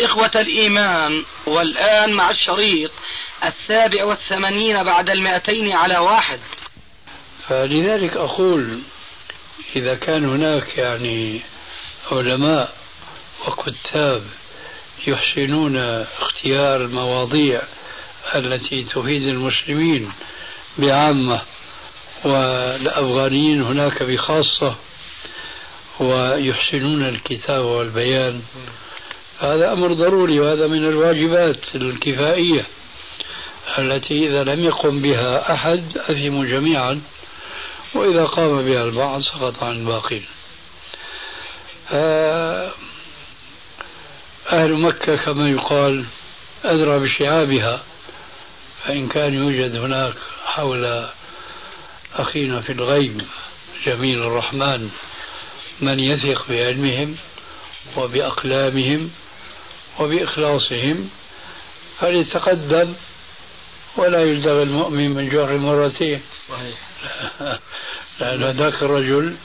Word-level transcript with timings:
إخوة 0.00 0.30
الإيمان 0.34 1.24
والآن 1.46 2.12
مع 2.12 2.30
الشريط 2.30 2.90
السابع 3.44 4.04
والثمانين 4.04 4.84
بعد 4.84 5.10
المائتين 5.10 5.72
على 5.72 5.98
واحد. 5.98 6.40
فلذلك 7.48 8.16
أقول 8.16 8.78
إذا 9.76 9.94
كان 9.94 10.24
هناك 10.24 10.78
يعني 10.78 11.40
علماء 12.12 12.74
وكتاب 13.46 14.22
يحسنون 15.06 15.76
اختيار 16.20 16.76
المواضيع 16.76 17.62
التي 18.34 18.82
تفيد 18.82 19.22
المسلمين 19.22 20.12
بعامة 20.78 21.40
والأفغانيين 22.24 23.62
هناك 23.62 24.02
بخاصة 24.02 24.76
ويحسنون 26.00 27.08
الكتاب 27.08 27.64
والبيان 27.64 28.42
هذا 29.44 29.72
أمر 29.72 29.92
ضروري 29.92 30.40
وهذا 30.40 30.66
من 30.66 30.88
الواجبات 30.88 31.74
الكفائية 31.74 32.66
التي 33.78 34.28
إذا 34.28 34.44
لم 34.44 34.64
يقم 34.64 35.02
بها 35.02 35.54
أحد 35.54 35.82
أثموا 35.96 36.44
جميعا 36.44 37.02
وإذا 37.94 38.24
قام 38.24 38.62
بها 38.62 38.84
البعض 38.84 39.20
سقط 39.20 39.62
عن 39.62 39.72
الباقين. 39.72 40.24
أهل 44.52 44.72
مكة 44.72 45.16
كما 45.16 45.50
يقال 45.50 46.04
أدرى 46.64 46.98
بشعابها 46.98 47.82
فإن 48.84 49.08
كان 49.08 49.34
يوجد 49.34 49.76
هناك 49.76 50.14
حول 50.44 51.06
أخينا 52.16 52.60
في 52.60 52.72
الغيب 52.72 53.22
جميل 53.86 54.22
الرحمن 54.22 54.90
من 55.80 55.98
يثق 55.98 56.48
بعلمهم 56.48 57.16
وبأقلامهم 57.96 59.10
وبإخلاصهم 59.98 61.10
فليتقدم 62.00 62.94
ولا 63.96 64.22
يلدغ 64.22 64.62
المؤمن 64.62 65.10
من 65.10 65.28
جوع 65.28 65.52
مرتين 65.52 66.20
صحيح. 66.48 66.78
لأن 68.20 68.50
ذاك 68.50 68.82
الرجل 68.82 69.36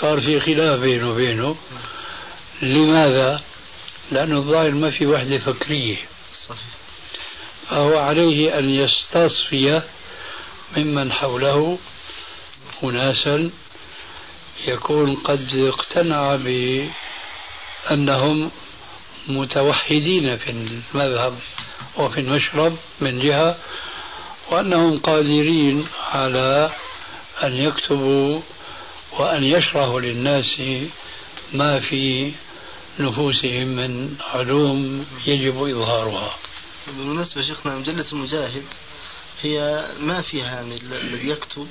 صار 0.00 0.20
في 0.20 0.40
خلاف 0.40 0.80
بينه 0.80 1.10
وبينه. 1.10 1.56
لماذا؟ 2.62 3.42
لأنه 4.10 4.38
الظاهر 4.38 4.70
ما 4.70 4.90
في 4.90 5.06
وحدة 5.06 5.38
فكرية. 5.38 5.96
صحيح. 6.48 6.60
فهو 7.68 7.98
عليه 7.98 8.58
أن 8.58 8.70
يستصفي 8.70 9.82
ممن 10.76 11.12
حوله 11.12 11.78
أناسا. 12.84 13.50
يكون 14.66 15.14
قد 15.14 15.48
اقتنع 15.54 16.36
بأنهم 16.36 18.50
متوحدين 19.28 20.36
في 20.36 20.50
المذهب 20.50 21.38
وفي 21.96 22.20
المشرب 22.20 22.76
من 23.00 23.20
جهة 23.20 23.56
وأنهم 24.50 24.98
قادرين 24.98 25.86
على 26.12 26.70
أن 27.42 27.52
يكتبوا 27.52 28.40
وأن 29.12 29.44
يشرحوا 29.44 30.00
للناس 30.00 30.60
ما 31.52 31.80
في 31.80 32.32
نفوسهم 33.00 33.68
من 33.68 34.16
علوم 34.34 35.06
يجب 35.26 35.62
إظهارها. 35.62 36.36
بالمناسبة 36.86 37.42
شيخنا 37.42 37.74
مجلة 37.74 38.04
المجاهد 38.12 38.64
هي 39.42 39.86
ما 40.00 40.22
فيها 40.22 40.54
يعني 40.54 40.76
الذي 40.76 41.28
يكتب 41.28 41.68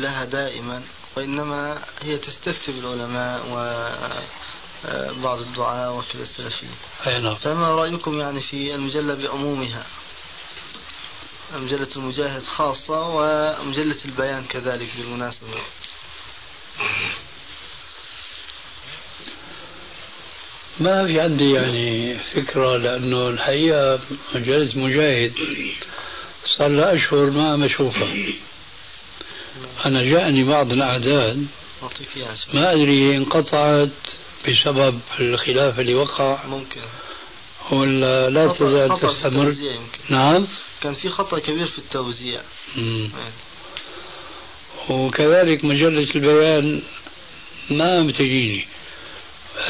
لها 0.00 0.24
دائما 0.24 0.82
وإنما 1.16 1.82
هي 2.02 2.18
تستفتي 2.18 2.72
بالعلماء 2.72 3.46
وبعض 4.84 5.38
الدعاء 5.38 5.92
وكذا 5.92 6.22
السلفيين 6.22 6.72
نعم. 7.06 7.34
فما 7.34 7.74
رأيكم 7.74 8.20
يعني 8.20 8.40
في 8.40 8.74
المجلة 8.74 9.14
بعمومها؟ 9.14 9.86
مجلة 11.56 11.88
المجاهد 11.96 12.42
خاصة 12.46 13.08
ومجلة 13.08 13.96
البيان 14.04 14.44
كذلك 14.44 14.88
بالمناسبة. 14.96 15.46
ما 20.80 21.06
في 21.06 21.20
عندي 21.20 21.52
يعني 21.52 22.18
فكرة 22.18 22.76
لأنه 22.76 23.28
الحقيقة 23.28 24.00
مجلة 24.34 24.70
مجاهد 24.74 25.32
صار 26.58 26.68
لها 26.68 26.94
أشهر 26.94 27.30
ما 27.30 27.52
عم 27.52 27.62
أشوفها. 27.62 28.14
أنا 29.86 30.02
جاءني 30.02 30.44
بعض 30.44 30.72
الأعداد 30.72 31.46
ما 32.54 32.72
أدري 32.72 33.16
انقطعت 33.16 33.88
بسبب 34.48 35.00
الخلاف 35.20 35.80
اللي 35.80 35.94
وقع. 35.94 36.46
ممكن. 36.46 36.80
ولا 37.70 38.30
لا 38.30 38.52
تزال 38.52 39.00
تستمر. 39.00 39.54
نعم. 40.08 40.46
كان 40.80 40.94
في 40.94 41.08
خطأ 41.08 41.38
كبير 41.38 41.66
في 41.66 41.78
التوزيع. 41.78 42.40
مم. 42.76 43.10
وكذلك 44.88 45.64
مجلة 45.64 46.14
البيان 46.14 46.82
ما 47.70 48.06
بتجيني 48.06 48.66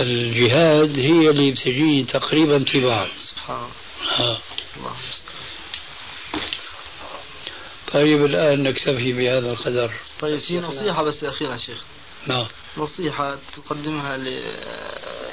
الجهاد 0.01 0.99
هي 0.99 1.31
اللي 1.31 1.51
بتجيني 1.51 2.05
تقريبا 2.05 2.65
طباعا. 2.75 3.09
سبحان 3.25 3.67
الله. 4.77 4.97
طيب 7.93 8.25
الآن 8.25 8.63
نكتفي 8.63 9.13
بهذا 9.13 9.53
القدر. 9.53 9.93
طيب 10.21 10.39
في 10.39 10.61
نصيحة 10.61 11.03
بس 11.03 11.25
أخيرا 11.25 11.57
شيخ. 11.57 11.85
نعم. 12.27 12.47
نصيحة 12.77 13.39
تقدمها 13.57 14.17
ل... 14.17 14.29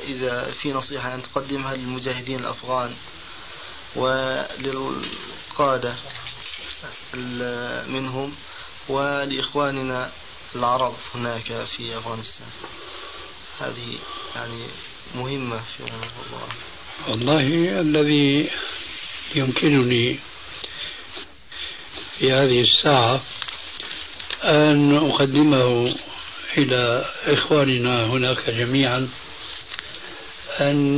إذا 0.08 0.52
في 0.52 0.74
نصيحة 0.74 1.16
أن 1.16 1.24
تقدمها 1.24 1.76
للمجاهدين 1.76 2.40
الأفغان 2.40 2.94
وللقادة 3.96 5.96
منهم 7.88 8.36
ولإخواننا 8.90 10.12
العرب 10.56 10.94
هناك 11.16 11.64
في 11.64 11.98
أفغانستان. 11.98 12.48
هذه 13.60 13.98
يعني 14.36 14.64
مهمة 15.16 15.62
في 15.78 15.80
الله 15.80 16.10
والله 17.08 17.82
الذي 17.82 18.50
يمكنني 19.36 20.20
في 22.20 22.32
هذه 22.32 22.62
الساعة 22.62 23.22
أن 24.44 24.96
أقدمه 24.96 25.96
إلى 26.58 27.06
إخواننا 27.26 28.06
هناك 28.06 28.50
جميعا 28.50 29.10
أن 30.62 30.98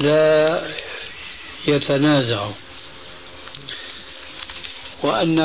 لا 0.00 0.62
يتنازعوا 1.66 2.52
وأن 5.02 5.38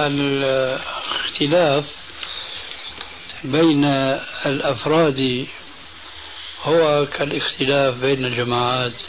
الاختلاف 0.00 1.84
بين 3.44 3.84
الأفراد 4.46 5.46
هو 6.62 7.06
كالاختلاف 7.06 7.94
بين 7.98 8.24
الجماعات 8.24 9.02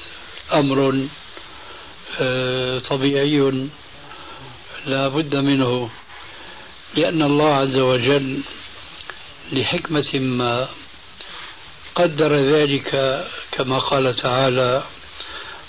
أمر 0.53 1.07
آه، 2.21 2.79
طبيعي 2.79 3.67
لا 4.85 5.07
بد 5.07 5.35
منه. 5.35 5.89
لأن 6.95 7.21
الله 7.21 7.55
عز 7.55 7.77
وجل 7.77 8.39
لحكمة 9.51 10.13
ما 10.13 10.67
قدر 11.95 12.35
ذلك 12.35 13.23
كما 13.51 13.79
قال 13.79 14.15
تعالى 14.15 14.83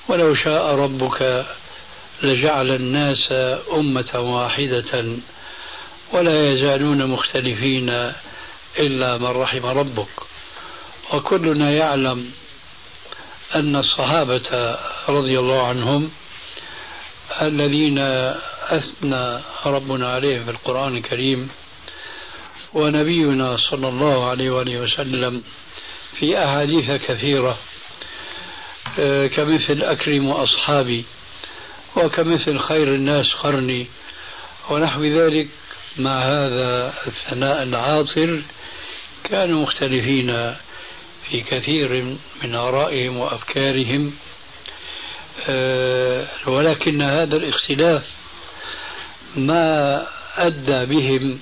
ولو 0.08 0.34
شاء 0.34 0.74
ربك 0.74 1.46
لجعل 2.22 2.70
الناس 2.70 3.32
أمة 3.72 4.20
واحدة 4.20 5.04
ولا 6.12 6.52
يزالون 6.52 7.06
مختلفين 7.06 8.12
إلا 8.78 9.18
من 9.18 9.26
رحم 9.26 9.66
ربك 9.66 10.08
وكلنا 11.12 11.70
يعلم 11.70 12.30
أن 13.54 13.76
الصحابة 13.76 14.78
رضي 15.08 15.38
الله 15.38 15.66
عنهم 15.66 16.10
الذين 17.42 17.98
أثنى 18.70 19.40
ربنا 19.66 20.12
عليهم 20.12 20.44
في 20.44 20.50
القرآن 20.50 20.96
الكريم 20.96 21.48
ونبينا 22.74 23.56
صلى 23.56 23.88
الله 23.88 24.28
عليه 24.30 24.50
وآله 24.50 24.80
وسلم 24.82 25.42
في 26.18 26.44
أحاديث 26.44 26.90
كثيرة 26.90 27.58
آه، 28.98 29.26
كمثل 29.26 29.82
أكرم 29.82 30.30
أصحابي 30.30 31.04
وكمثل 31.96 32.58
خير 32.58 32.94
الناس 32.94 33.26
قرني 33.32 33.86
ونحو 34.70 35.04
ذلك 35.04 35.48
مع 35.98 36.22
هذا 36.22 36.94
الثناء 37.06 37.62
العاطر 37.62 38.42
كانوا 39.24 39.62
مختلفين 39.62 40.54
في 41.30 41.40
كثير 41.40 42.16
من 42.42 42.54
آرائهم 42.54 43.16
وأفكارهم 43.16 44.12
آه، 45.48 46.26
ولكن 46.46 47.02
هذا 47.02 47.36
الاختلاف 47.36 48.04
ما 49.36 50.06
أدى 50.36 50.84
بهم 50.84 51.40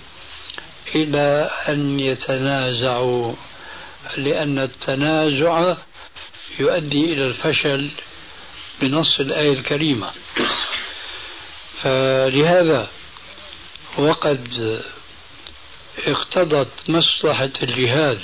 إلى 0.94 1.50
أن 1.68 2.00
يتنازعوا 2.00 3.34
لأن 4.16 4.58
التنازع 4.58 5.74
يؤدي 6.58 7.12
إلى 7.12 7.24
الفشل 7.26 7.90
بنص 8.80 9.20
الآية 9.20 9.52
الكريمة. 9.52 10.10
فلهذا 11.82 12.88
وقد 13.98 14.82
اقتضت 16.06 16.68
مصلحة 16.88 17.50
الجهاد 17.62 18.18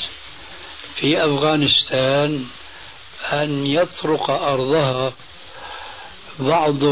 في 0.97 1.25
أفغانستان 1.25 2.47
أن 3.33 3.67
يطرق 3.67 4.31
أرضها 4.31 5.13
بعض 6.39 6.85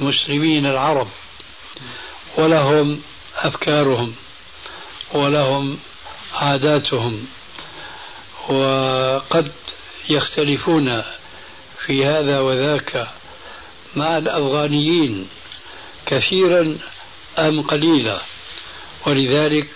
المسلمين 0.00 0.66
العرب 0.66 1.08
ولهم 2.36 3.02
أفكارهم 3.36 4.14
ولهم 5.14 5.78
عاداتهم 6.34 7.26
وقد 8.48 9.52
يختلفون 10.08 11.02
في 11.86 12.04
هذا 12.04 12.40
وذاك 12.40 13.08
مع 13.96 14.18
الأفغانيين 14.18 15.28
كثيرا 16.06 16.78
أم 17.38 17.62
قليلا. 17.62 18.20
ولذلك 19.06 19.68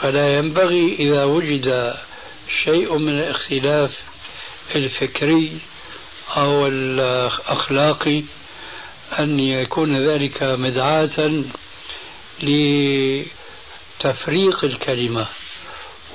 فلا 0.00 0.38
ينبغي 0.38 0.96
إذا 0.98 1.24
وجد 1.24 1.94
شيء 2.64 2.98
من 2.98 3.18
الاختلاف 3.18 3.90
الفكري 4.74 5.58
أو 6.36 6.66
الأخلاقي 6.66 8.22
أن 9.18 9.40
يكون 9.40 9.96
ذلك 9.96 10.42
مدعاة 10.42 11.42
لتفريق 14.00 14.64
الكلمة 14.64 15.26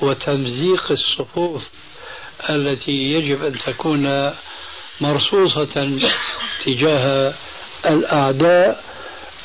وتمزيق 0.02 0.92
الصفوف 0.92 1.68
التي 2.50 2.92
يجب 2.92 3.46
أن 3.46 3.60
تكون 3.60 4.32
مرصوصة 5.02 6.00
تجاه 6.66 7.34
الأعداء 7.86 8.84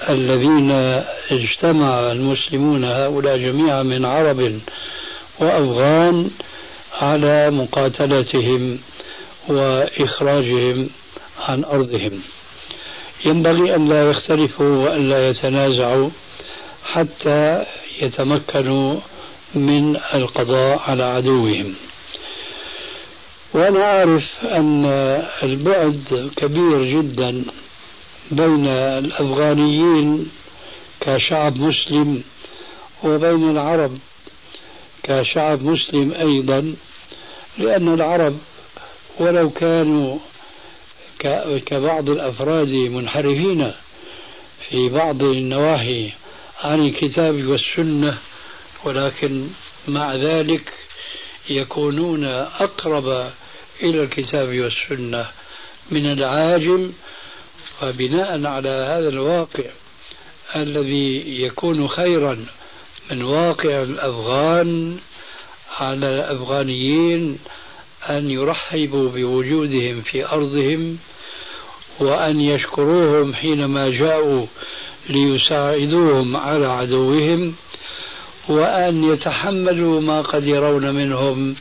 الذين 0.09 0.71
اجتمع 1.31 2.13
المسلمون 2.13 2.85
هؤلاء 2.85 3.37
جميعا 3.37 3.83
من 3.83 4.05
عرب 4.05 4.61
وأفغان 5.41 6.31
على 6.95 7.51
مقاتلتهم. 7.51 8.79
وإخراجهم 9.49 10.89
عن 11.39 11.65
أرضهم. 11.65 12.21
ينبغي 13.25 13.75
أن 13.75 13.89
لا 13.89 14.11
يختلفوا 14.11 14.77
وأن 14.77 15.09
لا 15.09 15.29
يتنازعوا 15.29 16.11
حتى 16.85 17.65
يتمكنوا 18.03 19.01
من 19.55 19.97
القضاء 20.15 20.79
على 20.79 21.05
عدوهم. 21.05 21.75
وأنا 23.55 23.83
أعرف 23.85 24.25
أن 24.45 24.87
البعد 25.43 26.31
كبير 26.37 26.85
جدا 26.85 27.45
بين 28.31 28.67
الأفغانيين 28.67 30.31
كشعب 31.01 31.59
مسلم 31.61 32.23
وبين 33.05 33.51
العرب 33.51 33.99
كشعب 35.03 35.63
مسلم 35.63 36.13
أيضا 36.13 36.75
لأن 37.59 37.95
العرب 37.95 38.39
ولو 39.19 39.51
كانوا 39.51 40.19
كبعض 41.67 42.11
الأفراد 42.11 42.75
منحرفين 42.75 43.73
في 44.69 44.89
بعض 44.89 45.23
النواحي 45.23 46.13
عن 46.61 46.81
الكتاب 46.81 47.45
والسنة 47.45 48.19
ولكن 48.85 49.49
مع 49.89 50.15
ذلك 50.15 50.73
يكونون 51.51 52.25
أقرب 52.61 53.31
إلى 53.83 54.03
الكتاب 54.03 54.49
والسنة 54.49 55.27
من 55.91 56.13
العاجم 56.13 56.93
فبناء 57.81 58.47
على 58.47 58.69
هذا 58.69 59.09
الواقع 59.09 59.65
الذي 60.57 61.43
يكون 61.43 61.89
خيرا 61.89 62.47
من 63.11 63.23
واقع 63.23 63.83
الأفغان 63.83 64.99
على 65.81 66.07
الأفغانيين 66.07 67.39
أن 68.09 68.31
يرحبوا 68.31 69.09
بوجودهم 69.11 70.01
في 70.01 70.27
أرضهم 70.27 70.99
وأن 72.01 72.41
يشكروهم 72.41 73.35
حينما 73.35 73.89
جاءوا 73.89 74.47
ليساعدوهم 75.09 76.37
على 76.37 76.67
عدوهم 76.67 77.55
وأن 78.49 79.05
يتحملوا 79.05 80.01
ما 80.01 80.23
قد 80.23 80.47
يرون 80.47 80.95
منهم 80.95 81.55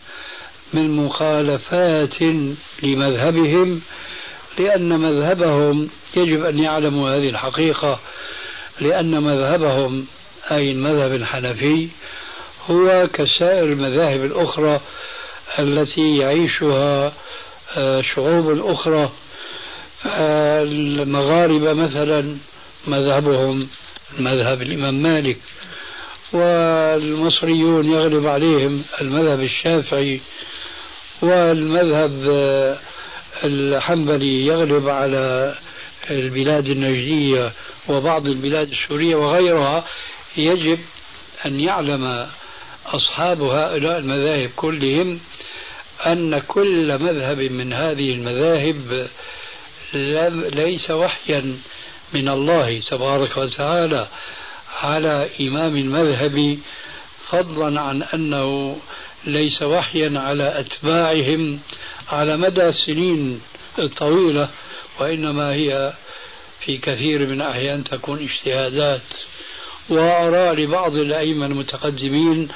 من 0.74 0.92
مخالفات 0.96 2.22
لمذهبهم 2.84 3.82
لأن 4.60 5.00
مذهبهم 5.00 5.90
يجب 6.16 6.46
أن 6.46 6.60
يعلموا 6.60 7.10
هذه 7.10 7.30
الحقيقة 7.30 8.00
لأن 8.82 9.24
مذهبهم 9.24 10.06
أي 10.52 10.72
المذهب 10.72 11.14
الحنفي 11.14 11.88
هو 12.70 13.08
كسائر 13.14 13.64
المذاهب 13.64 14.26
الأخرى 14.26 14.80
التي 15.60 16.18
يعيشها 16.18 17.14
آه، 17.78 18.02
شعوب 18.02 18.52
الأخرى 18.52 19.12
المغاربة 20.06 21.74
مثلا 21.74 22.38
مذهبهم 22.88 23.68
مذهب 24.20 24.62
الإمام 24.62 25.04
مالك 25.04 25.38
والمصريون 26.34 27.86
يغلب 27.86 28.28
عليهم 28.28 28.84
المذهب 29.02 29.40
الشافعي 29.40 30.22
والمذهب 31.22 32.30
آه، 32.32 32.78
الحنبلي 33.44 34.46
يغلب 34.46 34.90
على 34.90 35.56
البلاد 36.10 36.68
النجدية 36.68 37.52
وبعض 37.90 38.26
البلاد 38.26 38.72
السورية 38.72 39.16
وغيرها. 39.16 39.86
يجب 40.38 40.80
أن 41.46 41.60
يعلم 41.60 42.28
أصحاب 42.86 43.42
هؤلاء 43.42 44.00
المذاهب 44.00 44.50
كلهم 44.56 45.20
أن 46.06 46.40
كل 46.40 46.98
مذهب 47.00 47.40
من 47.40 47.74
هذه 47.74 48.12
المذاهب 48.12 49.08
ليس 50.54 50.92
وحيا 50.92 51.58
من 52.14 52.30
الله 52.30 52.80
تبارك 52.80 53.38
وتعالى 53.38 54.08
على 54.82 55.30
إمام 55.42 55.76
المذهب 55.76 56.58
فضلا 57.30 57.82
عن 57.82 58.04
أنه 58.04 58.78
ليس 59.26 59.62
وحيا 59.62 60.20
على 60.20 60.60
أتباعهم 60.60 61.60
على 62.10 62.38
مدى 62.38 62.68
السنين 62.68 63.42
الطويلة 63.80 64.50
وإنما 65.00 65.54
هي 65.54 65.94
في 66.60 66.78
كثير 66.78 67.26
من 67.26 67.42
الأحيان 67.42 67.84
تكون 67.84 68.30
اجتهادات. 68.30 69.02
وآراء 69.90 70.54
لبعض 70.56 70.96
الأئمة 70.96 71.46
المتقدمين 71.46 72.48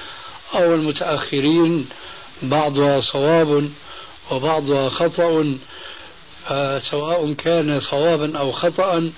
أو 0.56 0.76
المتأخرين 0.76 1.90
بعضها 2.42 3.02
صواب 3.02 3.70
وبعضها 4.32 4.90
خطأ 4.90 5.58
فسواء 6.46 7.34
كان 7.34 7.80
صوابا 7.80 8.40
أو 8.40 8.52
خطأ 8.52 9.12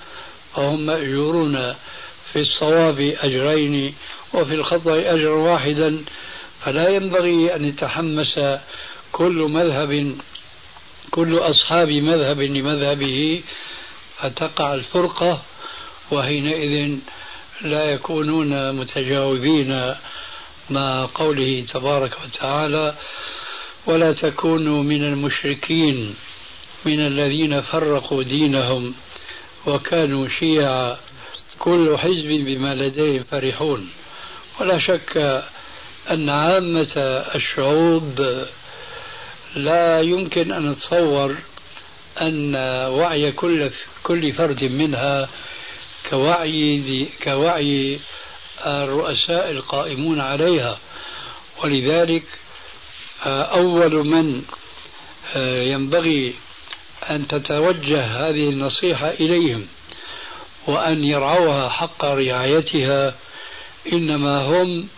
فهم 0.54 0.86
مأجورون 0.86 1.74
في 2.32 2.36
الصواب 2.40 3.14
أجرين 3.20 3.94
وفي 4.34 4.54
الخطأ 4.54 4.98
أجر 4.98 5.30
واحدا. 5.30 6.04
فلا 6.64 6.88
ينبغي 6.88 7.54
أن 7.56 7.64
يتحمس 7.64 8.40
كل 9.12 9.48
مذهب 9.50 10.16
كل 11.10 11.38
أصحاب 11.38 11.88
مذهب 11.88 12.40
لمذهبه 12.40 13.42
فتقع 14.16 14.74
الفرقة 14.74 15.42
وحينئذ 16.10 16.98
لا 17.60 17.84
يكونون 17.84 18.72
متجاوبين 18.74 19.94
مع 20.70 21.08
قوله 21.14 21.66
تبارك 21.72 22.16
وتعالى 22.24 22.94
ولا 23.86 24.12
تكونوا 24.12 24.82
من 24.82 25.04
المشركين 25.04 26.14
من 26.84 27.06
الذين 27.06 27.60
فرقوا 27.60 28.22
دينهم 28.22 28.94
وكانوا 29.66 30.28
شيعا 30.40 30.96
كل 31.58 31.98
حزب 31.98 32.28
بما 32.28 32.74
لديهم 32.74 33.24
فرحون. 33.30 33.90
ولا 34.60 34.78
شك 34.78 35.42
أن 36.10 36.28
عامة 36.28 36.96
الشعوب 37.34 38.44
لا 39.56 40.00
يمكن 40.00 40.52
أن 40.52 40.70
نتصور 40.70 41.36
أن 42.20 42.56
وعي 42.86 43.32
كل 43.32 43.70
كل 44.02 44.32
فرد 44.32 44.64
منها 44.64 45.28
كوعي 46.10 47.08
كوعي 47.24 47.98
الرؤساء 48.66 49.50
القائمون 49.50 50.20
عليها. 50.20 50.78
ولذلك 51.64 52.24
آه، 53.26 53.42
أول 53.42 54.06
من 54.06 54.42
آه، 55.36 55.62
ينبغي 55.62 56.34
أن 57.10 57.28
تتوجه 57.28 58.04
هذه 58.04 58.48
النصيحة 58.48 59.08
إليهم 59.10 59.66
وأن 60.66 61.04
يرعوها 61.04 61.68
حق 61.68 62.04
رعايتها 62.04 63.14
إنما 63.92 64.42
هم 64.46 64.88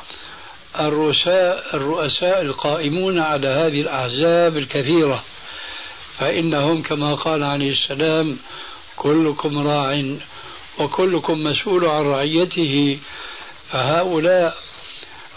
الرؤساء 0.81 1.65
الرؤساء 1.75 2.43
القائمون 2.43 3.19
على 3.19 3.49
هذه 3.49 3.81
الأحزاب 3.81 4.57
الكثيرة. 4.57 5.25
فإنهم 6.19 6.83
كما 6.83 7.15
قال 7.15 7.45
عليه 7.45 7.73
السلام 7.73 8.39
كلكم 8.97 9.59
راع 9.59 10.05
وكلكم 10.79 11.45
مسؤول 11.45 11.85
عن 11.85 12.03
رعيته 12.03 12.99
فهؤلاء 13.73 14.57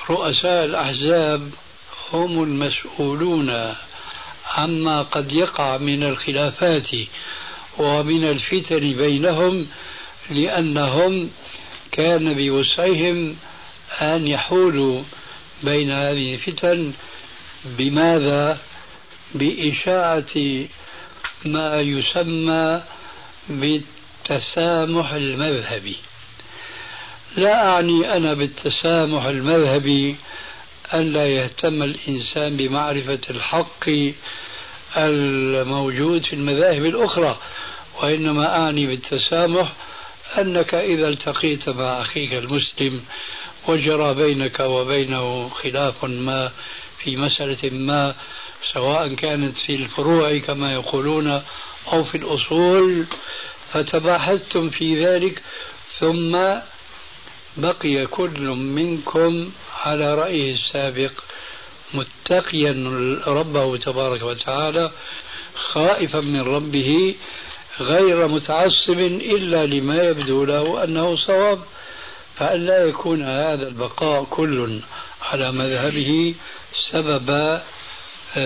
رؤساء 0.10 0.66
الأحزاب 0.66 1.50
هم 2.14 2.44
المسؤولون 2.44 3.74
عما 4.48 5.02
قد 5.02 5.32
يقع 5.32 5.78
من 5.78 6.04
الخلافات 6.04 6.90
ومن 7.78 8.24
الفتن 8.30 8.94
بينهم 8.94 9.68
لأنهم 10.30 11.30
كان 11.92 12.34
بوسعهم 12.34 13.36
أن 14.02 14.28
يحولوا 14.28 15.04
بين 15.64 15.92
هذه 15.92 16.34
الفتن 16.34 16.94
بماذا؟ 17.66 18.58
بإشاعة 19.36 20.36
ما 21.46 21.82
يسمى 21.82 22.82
بالتسامح 23.50 25.12
المذهبي 25.14 25.98
لا 27.36 27.68
أعني 27.68 28.18
أنا 28.18 28.34
بالتسامح 28.34 29.26
المذهبي 29.26 30.16
ألا 30.94 31.26
يهتم 31.26 31.84
الإنسان 31.84 32.58
بمعرفة 32.58 33.20
الحق 33.30 33.90
الموجود 34.98 36.26
في 36.26 36.34
المذاهب 36.34 36.86
الأخرى 36.86 37.38
وإنما 38.02 38.58
أعني 38.58 38.88
بالتسامح 38.88 39.74
أنك 40.38 40.74
إذا 40.74 41.08
التقيت 41.08 41.70
مع 41.70 42.02
أخيك 42.02 42.34
المسلم 42.34 43.02
وجرى 43.68 44.14
بينك 44.14 44.60
وبينه 44.60 45.50
خلاف 45.50 46.06
ما 46.06 46.52
في 46.98 47.16
مسألة 47.16 47.70
ما 47.70 48.16
سواء 48.74 49.14
كانت 49.14 49.58
في 49.58 49.76
الفروع 49.76 50.38
كما 50.38 50.74
يقولون 50.74 51.42
أو 51.94 52.04
في 52.04 52.18
الأصول 52.18 53.06
فتباحثتم 53.72 54.70
في 54.70 55.06
ذلك 55.06 55.42
ثم 56.00 56.36
بقي 57.58 58.06
كل 58.06 58.42
منكم 58.50 59.52
على 59.84 60.16
رأيه 60.16 60.54
السابق 60.54 61.12
متقيا 61.94 62.72
ربه 63.28 63.78
تبارك 63.78 64.24
وتعالى 64.24 64.92
خائفا 65.56 66.20
من 66.20 66.42
ربه 66.42 67.16
غير 67.80 68.28
متعصب 68.28 69.00
إلا 69.00 69.66
لما 69.66 70.04
يبدو 70.04 70.46
له 70.46 70.84
أنه 70.84 71.16
صواب. 71.16 71.60
فألا 72.36 72.86
يكون 72.86 73.24
هذا 73.24 73.68
البقاء 73.68 74.24
كل 74.24 74.80
على 75.22 75.52
مذهبه 75.52 76.36
سبب 76.92 77.60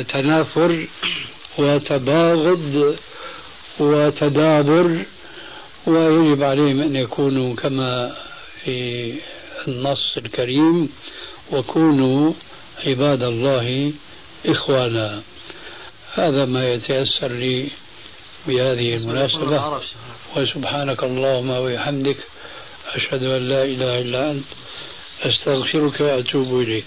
تنافر 0.10 0.88
وتباغض 1.58 2.96
وتدابر 3.80 5.06
ويجب 5.88 6.44
عليهم 6.44 6.82
أن 6.82 6.96
يكونوا 6.96 7.56
كما 7.56 8.16
في 8.66 9.14
النص 9.68 10.18
الكريم 10.18 10.90
وكونوا 11.52 12.34
عباد 12.86 13.24
الله 13.24 13.94
إخوانا. 14.46 15.22
هذا 16.14 16.46
ما 16.46 16.70
يتيسر 16.70 17.28
لي 17.28 17.70
بهذه 18.48 18.96
المناسبة. 18.96 19.82
وسبحانك 20.36 21.04
اللهم 21.04 21.50
وبحمدك 21.50 22.18
أشهد 22.94 23.24
أن 23.24 23.50
لا 23.50 23.64
إله 23.64 24.00
إلا 24.00 24.32
أنت 24.32 24.46
أستغفرك 25.22 26.00
وأتوب 26.00 26.62
إليك. 26.62 26.86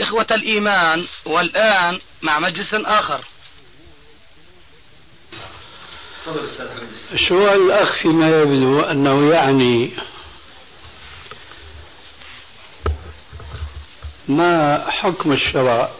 إخوة 0.00 0.26
الإيمان 0.30 1.06
والآن 1.24 1.98
مع 2.22 2.38
مجلس 2.38 2.74
آخر. 2.74 3.20
سؤال 7.28 7.66
الأخ 7.66 8.02
فيما 8.02 8.40
يبدو 8.40 8.80
أنه 8.80 9.32
يعني 9.32 9.90
ما 14.28 14.84
حكم 14.90 15.32
الشرع 15.32 15.90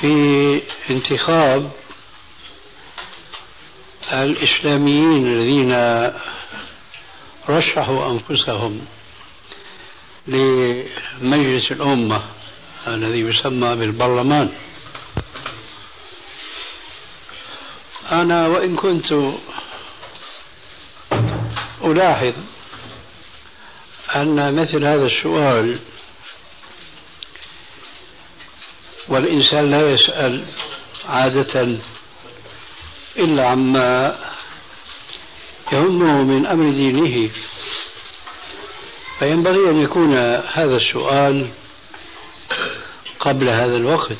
في 0.00 0.60
انتخاب 0.90 1.70
الإسلاميين 4.12 5.26
الذين 5.26 5.72
رشحوا 7.48 8.10
أنفسهم 8.10 8.86
لمجلس 10.26 11.72
الأمة 11.72 12.22
الذي 12.86 13.20
يسمى 13.20 13.76
بالبرلمان؟ 13.76 14.52
أنا 18.12 18.48
وإن 18.48 18.76
كنت 18.76 19.14
ألاحظ 21.84 22.34
أن 24.16 24.54
مثل 24.54 24.84
هذا 24.84 25.06
السؤال 25.06 25.78
والإنسان 29.08 29.70
لا 29.70 29.88
يسأل 29.88 30.44
عادة 31.08 31.76
إلا 33.16 33.46
عما 33.46 34.18
يهمه 35.72 36.22
من 36.22 36.46
أمر 36.46 36.70
دينه. 36.70 37.30
فينبغي 39.18 39.70
أن 39.70 39.82
يكون 39.82 40.16
هذا 40.52 40.76
السؤال 40.76 41.48
قبل 43.20 43.48
هذا 43.48 43.76
الوقت. 43.76 44.18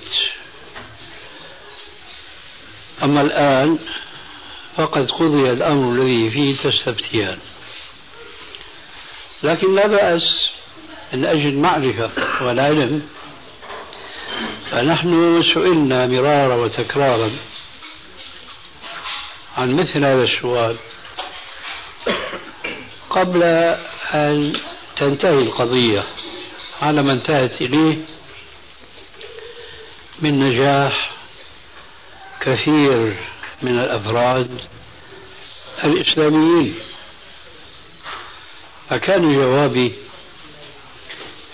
أما 3.03 3.21
الآن 3.21 3.79
فقد 4.77 5.11
قضي 5.11 5.51
الأمر 5.51 5.93
الذي 5.93 6.31
فيه 6.31 6.57
تستفتيان. 6.57 7.39
لكن 9.43 9.75
لا 9.75 9.87
بأس 9.87 10.23
من 11.13 11.27
أجل 11.27 11.55
معرفة 11.55 12.11
والعلم 12.47 13.03
فنحن 14.73 15.43
سئلنا 15.55 16.07
مرارا 16.07 16.55
وتكرارا 16.55 17.31
عن 19.57 19.77
مثل 19.77 20.05
هذا 20.05 20.25
السؤال 20.25 20.77
قبل 23.11 23.43
أن 24.15 24.61
تنتهي 24.97 25.39
القضية 25.39 26.05
على 26.83 27.03
ما 27.03 27.13
انتهت 27.13 27.63
إليه 27.63 27.97
من 30.21 30.45
نجاح 30.45 31.11
كثير 32.41 33.17
من 33.63 33.79
الأفراد 33.79 34.61
الإسلاميين. 35.85 36.75
فكان 38.91 39.35
جوابي 39.35 39.93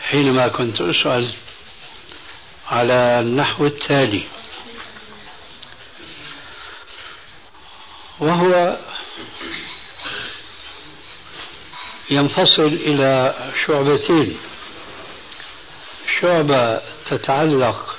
حينما 0.02 0.48
كنت 0.48 0.80
أسأل 0.80 1.32
على 2.70 3.20
النحو 3.20 3.66
التالي. 3.66 4.22
وهو 8.20 8.78
ينفصل 12.10 12.66
إلى 12.66 13.34
شعبتين. 13.66 14.38
شعبة 16.20 16.80
تتعلق 17.10 17.96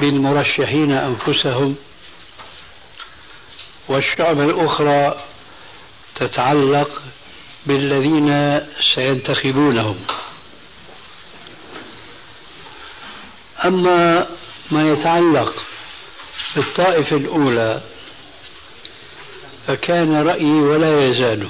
بالمرشحين 0.00 0.92
أنفسهم 0.92 1.76
والشعبة 3.88 4.44
الأخرى 4.44 5.24
تتعلق 6.14 7.02
بالذين 7.66 8.60
سينتخبونهم. 8.94 9.96
أما 13.64 14.26
ما 14.70 14.88
يتعلق 14.88 15.64
بالطائفة 16.56 17.16
الأولى 17.16 17.80
فكان 19.66 20.22
رأيي 20.26 20.52
ولا 20.52 21.00
يزال 21.06 21.48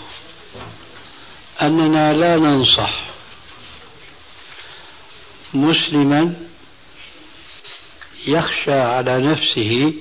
أننا 1.62 2.12
لا 2.12 2.36
ننصح 2.36 3.00
مسلما 5.54 6.34
يخشى 8.26 8.72
على 8.72 9.18
نفسه 9.18 9.94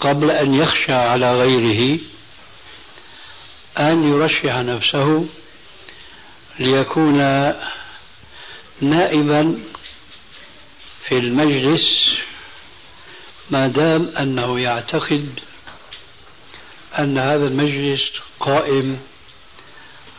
قبل 0.00 0.30
أن 0.30 0.54
يخشى 0.54 0.92
على 0.92 1.34
غيره 1.38 2.00
أن 3.78 4.08
يرشح 4.08 4.56
نفسه 4.56 5.26
ليكون 6.58 7.18
نائبا 8.80 9.58
في 11.10 11.18
المجلس 11.18 11.80
ما 13.50 13.68
دام 13.68 14.12
أنه 14.18 14.60
يعتقد 14.60 15.40
أن 16.98 17.18
هذا 17.18 17.46
المجلس 17.46 18.00
قائم 18.40 18.98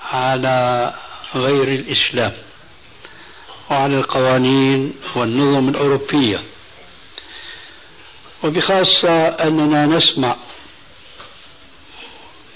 على 0.03 0.93
غير 1.36 1.63
الإسلام 1.67 2.33
وعلى 3.69 3.98
القوانين 4.00 4.93
والنظم 5.15 5.69
الأوروبية. 5.69 6.43
وبخاصة 8.43 9.27
أننا 9.27 9.86
نسمع 9.86 10.36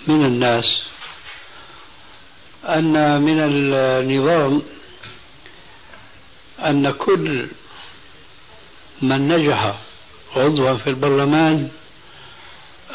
من 0.08 0.25
الناس 0.25 0.65
أن 2.65 3.22
من 3.22 3.44
النظام 3.44 4.62
أن 6.60 6.92
كل 6.92 7.48
من 9.02 9.28
نجح 9.28 9.75
عضوا 10.36 10.74
في 10.74 10.90
البرلمان 10.90 11.70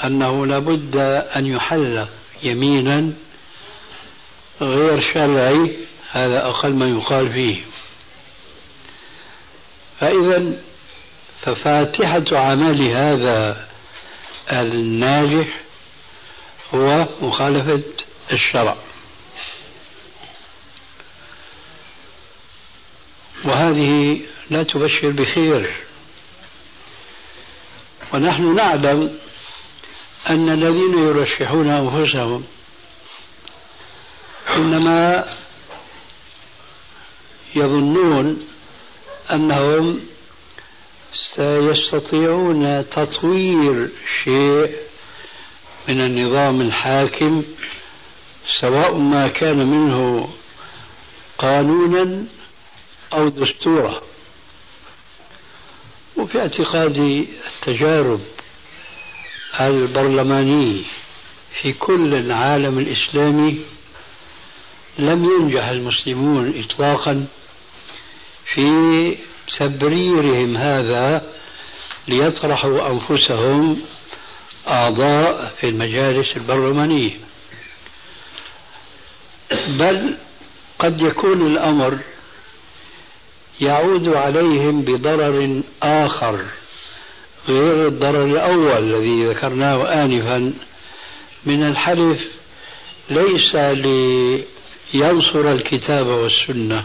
أنه 0.04 0.47
لابد 0.47 0.97
أن 1.37 1.47
يحل 1.47 2.07
يمينا 2.42 3.12
غير 4.61 5.12
شرعي 5.14 5.76
هذا 6.11 6.47
أقل 6.47 6.73
ما 6.73 6.88
يقال 6.88 7.33
فيه. 7.33 7.61
فإذا 10.00 10.52
ففاتحة 11.42 12.25
عمل 12.33 12.83
هذا 12.83 13.69
الناجح 14.52 15.47
هو 16.75 17.07
مخالفة 17.23 17.83
الشرع. 18.33 18.76
وهذه 23.45 24.21
لا 24.50 24.62
تبشر 24.62 25.11
بخير. 25.11 25.71
ونحن 28.12 28.54
نعلم 28.54 29.18
أن 30.30 30.48
الذين 30.48 30.98
يرشحون 30.98 31.68
أنفسهم 31.68 32.44
إنما 34.56 35.24
يظنون 37.54 38.46
أنهم 39.30 40.00
سيستطيعون 41.36 42.90
تطوير 42.90 43.88
شيء 44.24 44.76
من 45.88 46.00
النظام 46.00 46.60
الحاكم 46.60 47.42
سواء 48.60 48.94
ما 48.94 49.28
كان 49.28 49.66
منه 49.66 50.28
قانونا 51.38 52.24
أو 53.12 53.28
دستورا. 53.28 54.02
وفي 56.20 56.38
اعتقادي 56.38 57.26
التجارب 57.46 58.20
البرلمانية 59.60 60.82
في 61.62 61.72
كل 61.72 62.14
العالم 62.14 62.78
الإسلامي 62.78 63.60
لم 64.98 65.24
ينجح 65.24 65.64
المسلمون 65.64 66.64
إطلاقا 66.64 67.26
في 68.44 69.16
تبريرهم 69.58 70.56
هذا 70.56 71.24
ليطرحوا 72.08 72.90
أنفسهم 72.90 73.82
أعضاء 74.68 75.54
في 75.60 75.68
المجالس 75.68 76.36
البرلمانية. 76.36 77.10
بل 79.68 80.16
قد 80.78 81.02
يكون 81.02 81.47
الأمر 81.47 81.99
يعود 83.60 84.08
عليهم 84.08 84.82
بضرر 84.82 85.62
آخر 85.82 86.40
غير 87.49 87.88
الضرر 87.88 88.25
الأول 88.25 88.94
الذي 88.94 89.26
ذكرناه 89.26 90.04
آنفا 90.04 90.52
من 91.46 91.62
الحلف 91.62 92.20
ليس 93.10 93.54
لينصر 94.94 95.52
الكتاب 95.52 96.06
والسنة 96.06 96.84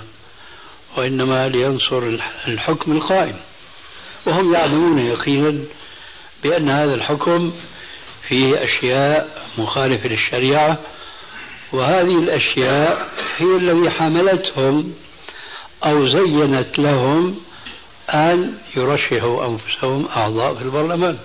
وإنما 0.97 1.49
لينصر 1.49 2.03
الحكم 2.47 2.91
القائم. 2.91 3.35
وهم 4.25 4.53
يعلمون 4.53 4.99
يقينا 4.99 5.59
بأن 6.43 6.69
هذا 6.69 6.93
الحكم 6.93 7.53
فيه 8.27 8.63
أشياء 8.63 9.47
مخالفة 9.57 10.09
للشريعة 10.09 10.77
وهذه 11.71 12.19
الأشياء 12.19 13.09
هي 13.38 13.55
التي 13.57 13.89
حملتهم 13.89 14.93
أو 15.83 16.07
زينت 16.07 16.79
لهم 16.79 17.39
أن 18.09 18.53
يرشحوا 18.75 19.45
أنفسهم 19.45 20.07
أعضاء 20.15 20.55
في 20.55 20.61
البرلمان. 20.61 21.17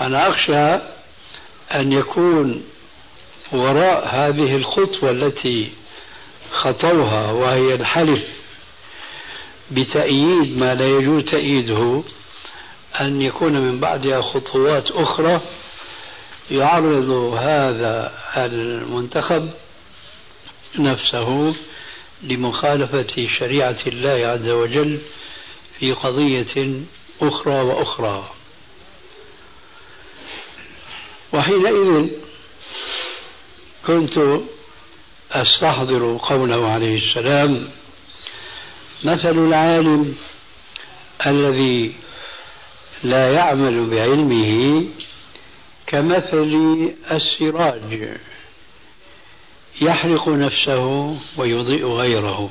أنا 0.00 0.28
أخشى 0.30 0.84
أن 1.74 1.92
يكون 1.92 2.62
وراء 3.52 4.08
هذه 4.08 4.56
الخطوة 4.56 5.10
التي 5.10 5.70
خطوها 6.50 7.32
وهي 7.32 7.74
الحلف 7.74 8.24
بتأييد 9.70 10.58
ما 10.58 10.74
لا 10.74 10.86
يجوز 10.86 11.24
تأييده 11.24 12.02
أن 13.00 13.22
يكون 13.22 13.52
من 13.52 13.80
بعدها 13.80 14.22
خطوات 14.22 14.90
أخرى 14.90 15.40
يعرض 16.50 17.10
هذا 17.38 18.12
المنتخب 18.36 19.50
نفسه 20.78 21.54
لمخالفة 22.22 23.26
شريعة 23.38 23.78
الله 23.86 24.26
عز 24.26 24.48
وجل 24.48 24.98
في 25.78 25.92
قضية 25.92 26.80
أخرى 27.22 27.54
وأخرى. 27.54 28.30
وحينئذ 31.32 32.08
كنت 33.86 34.40
أستحضر 35.32 36.18
قوله 36.22 36.68
عليه 36.68 37.08
السلام 37.08 37.68
مثل 39.04 39.38
العالم 39.38 40.16
الذي 41.26 41.94
لا 43.02 43.32
يعمل 43.32 43.86
بعلمه 43.90 44.84
كمثل 45.86 46.92
السراج. 47.10 48.18
يحرق 49.80 50.28
نفسه 50.28 51.16
ويضيء 51.36 51.86
غيره. 51.86 52.50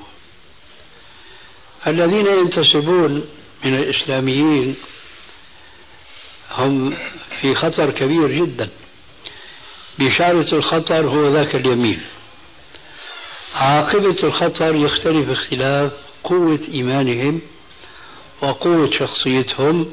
الذين 1.88 2.26
ينتسبون 2.26 3.26
من 3.66 3.76
الإسلاميين 3.76 4.76
هم 6.52 6.98
في 7.42 7.56
خطر 7.56 7.92
كبير 7.92 8.32
جدا. 8.32 8.70
بشارة 10.00 10.56
الخطر 10.56 11.08
هو 11.08 11.28
ذاك 11.28 11.56
اليمين. 11.56 12.02
عاقبة 13.56 14.18
الخطر 14.24 14.76
يختلف 14.76 15.30
اختلاف 15.30 15.92
قوة 16.24 16.60
إيمانهم 16.74 17.42
وقوة 18.42 18.90
شخصيتهم 19.00 19.92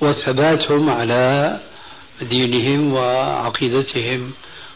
وثباتهم 0.00 0.90
على 0.90 1.60
دينهم 2.22 2.92
وعقيدتهم 2.92 4.32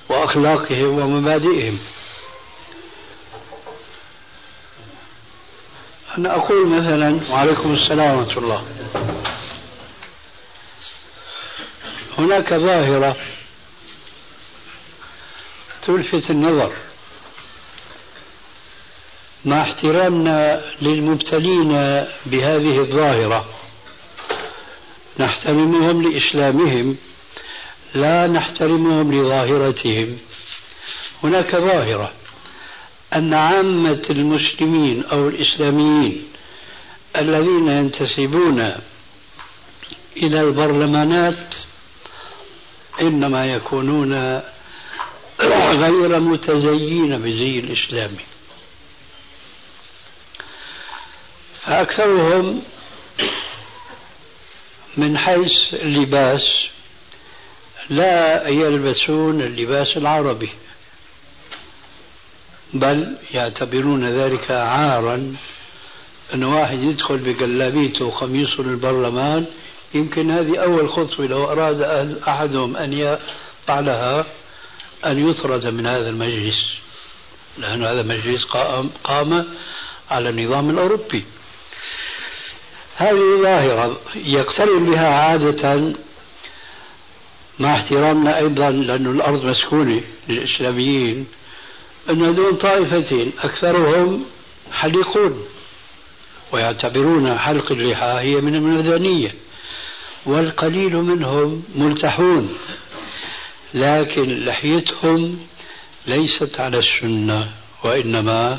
وأخلاقهم 0.08 0.98
ومبادئهم. 0.98 1.78
أنا 6.18 6.34
أقول 6.34 6.68
مثلا 6.68 7.32
وعليكم 7.32 7.74
السلام 7.74 8.18
ورحمة 8.18 8.38
الله. 8.38 8.66
هناك 12.18 12.54
ظاهرة 12.54 13.16
تلفت 15.82 16.30
النظر 16.30 16.72
مع 19.44 19.62
احترامنا 19.62 20.64
للمبتلين 20.80 21.72
بهذه 22.26 22.78
الظاهرة. 22.78 23.44
نحترمهم 25.18 26.02
لإسلامهم 26.02 26.96
لا 27.94 28.26
نحترمهم 28.26 29.12
لظاهرتهم. 29.12 30.18
هناك 31.22 31.56
ظاهرة 31.56 32.12
أن 33.14 33.34
عامة 33.34 34.02
المسلمين 34.10 35.04
أو 35.04 35.28
الإسلاميين 35.28 36.24
الذين 37.16 37.68
ينتسبون 37.68 38.60
إلى 40.16 40.40
البرلمانات 40.40 41.54
إنما 43.00 43.46
يكونون 43.46 44.40
غير 45.70 46.20
متزيين 46.20 47.18
بزي 47.18 47.58
الإسلامي 47.58 48.24
فأكثرهم 51.66 52.62
من 54.96 55.18
حيث 55.18 55.52
اللباس 55.72 56.40
لا 57.90 58.48
يلبسون 58.48 59.40
اللباس 59.40 59.96
العربي 59.96 60.50
بل 62.74 63.16
يعتبرون 63.34 64.08
ذلك 64.08 64.50
عارا 64.50 65.36
أن 66.34 66.44
واحد 66.44 66.78
يدخل 66.78 67.16
بجلابيته 67.16 68.04
وقميصه 68.04 68.62
للبرلمان 68.62 69.46
يمكن 69.94 70.30
هذه 70.30 70.56
أول 70.58 70.88
خطوة 70.88 71.26
لو 71.26 71.44
أراد 71.44 71.80
أحدهم 72.28 72.76
أن 72.76 72.92
يفعلها 72.92 74.26
أن 75.06 75.28
يطرد 75.30 75.66
من 75.66 75.86
هذا 75.86 76.10
المجلس 76.10 76.74
لأن 77.58 77.84
هذا 77.84 78.02
مجلس 78.02 78.44
قام, 78.44 78.90
قام 79.04 79.46
على 80.10 80.28
النظام 80.30 80.70
الأوروبي. 80.70 81.24
هذه 82.96 83.42
ظاهرة 83.42 84.00
يقترن 84.14 84.84
بها 84.90 85.08
عادة 85.08 85.92
مع 87.58 87.74
احترامنا 87.74 88.38
أيضا 88.38 88.70
لأن 88.70 89.06
الأرض 89.06 89.44
مسكونة 89.44 90.00
للإسلاميين 90.28 91.26
أن 92.10 92.24
هذول 92.24 92.58
طائفتين 92.58 93.32
أكثرهم 93.40 94.24
حليقون 94.72 95.44
ويعتبرون 96.52 97.38
حلق 97.38 97.72
اللحى 97.72 98.06
هي 98.06 98.34
من 98.40 98.54
المدنية 98.54 99.34
والقليل 100.26 100.96
منهم 100.96 101.62
ملتحون 101.74 102.54
لكن 103.74 104.44
لحيتهم 104.44 105.38
ليست 106.06 106.60
على 106.60 106.78
السنة 106.78 107.50
وإنما 107.84 108.58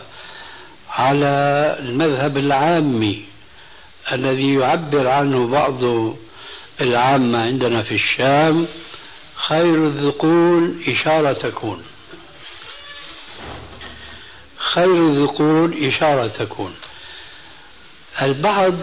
على 0.90 1.76
المذهب 1.80 2.38
العامي 2.38 3.22
الذي 4.12 4.54
يعبر 4.54 5.08
عنه 5.08 5.48
بعض 5.48 5.84
العامة 6.82 7.44
عندنا 7.44 7.84
في 7.84 7.96
الشام 7.96 8.68
خير 9.48 9.88
الذقون 9.88 10.84
إشارة 10.88 11.34
تكون. 11.34 11.84
خير 14.74 15.06
الذقون 15.06 15.88
إشارة 15.88 16.28
تكون. 16.28 16.76
البعض 18.22 18.74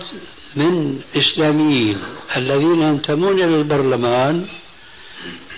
من 0.56 1.00
الإسلاميين 1.14 1.98
الذين 2.36 2.82
ينتمون 2.82 3.32
إلى 3.32 3.44
البرلمان 3.44 4.46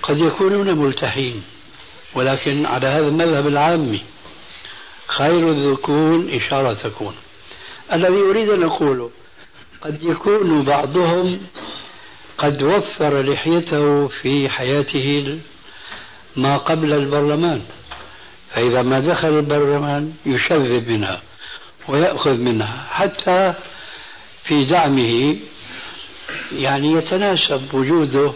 قد 0.02 0.18
يكونون 0.18 0.78
ملتحين 0.78 1.42
ولكن 2.14 2.66
على 2.66 2.86
هذا 2.86 3.06
المذهب 3.08 3.46
العامي 3.46 4.02
خير 5.06 5.50
الذكون 5.50 6.30
إشارة 6.30 6.74
تكون. 6.74 7.14
الذي 7.92 8.20
أريد 8.30 8.48
أن 8.48 8.62
أقوله 8.62 9.10
قد 9.80 10.02
يكون 10.02 10.64
بعضهم 10.64 11.40
قد 12.38 12.62
وفر 12.62 13.22
لحيته 13.22 14.08
في 14.08 14.48
حياته 14.48 15.38
ما 16.36 16.56
قبل 16.56 16.92
البرلمان. 16.92 17.62
فإذا 18.50 18.82
ما 18.82 19.00
دخل 19.00 19.28
البرلمان 19.28 20.12
يشذب 20.26 20.88
منها 20.88 21.22
ويأخذ 21.88 22.36
منها 22.36 22.86
حتى 22.90 23.54
في 24.44 24.64
زعمه 24.64 25.36
يعني 26.56 26.92
يتناسب 26.92 27.74
وجوده 27.74 28.32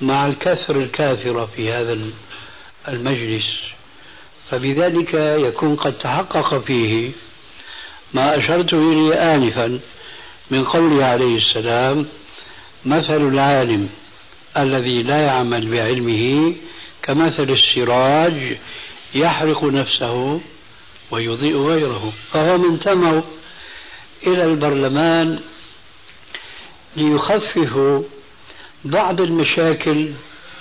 مع 0.00 0.26
الكثر 0.26 0.76
الكاثرة 0.76 1.48
في 1.56 1.72
هذا 1.72 1.98
المجلس. 2.88 3.70
فبذلك 4.50 5.14
يكون 5.14 5.76
قد 5.76 5.98
تحقق 5.98 6.58
فيه 6.58 7.10
ما 8.14 8.38
أشرت 8.38 8.74
إليه 8.74 9.34
آنفا 9.34 9.80
من 10.50 10.64
قوله 10.64 11.04
عليه 11.04 11.38
السلام 11.38 12.06
مثل 12.84 13.28
العالم 13.28 13.88
الذي 14.56 15.02
لا 15.02 15.20
يعمل 15.20 15.70
بعلمه 15.70 16.54
كمثل 17.02 17.50
السراج 17.50 18.58
يحرق 19.14 19.64
نفسه 19.64 20.40
ويضيء 21.10 21.56
غيره 21.56 22.12
فهم 22.32 22.72
انتموا 22.72 23.22
إلى 24.26 24.44
البرلمان 24.44 25.40
ليخففوا 26.96 28.02
بعض 28.84 29.20
المشاكل 29.20 30.10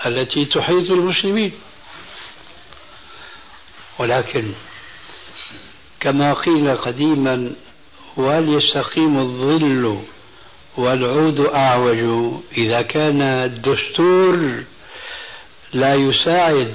التي 0.06 0.46
تحيط 0.46 0.92
المسلمين. 0.92 1.52
ولكن 4.00 4.52
كما 6.00 6.34
قيل 6.34 6.78
قديما 6.78 7.52
وليستقيم 8.18 9.20
الظل 9.20 10.02
والعود 10.80 11.40
أعوج. 11.40 12.34
إذا 12.58 12.82
كان 12.82 13.22
الدستور 13.22 14.64
لا 15.74 15.96
يساعد 15.96 16.74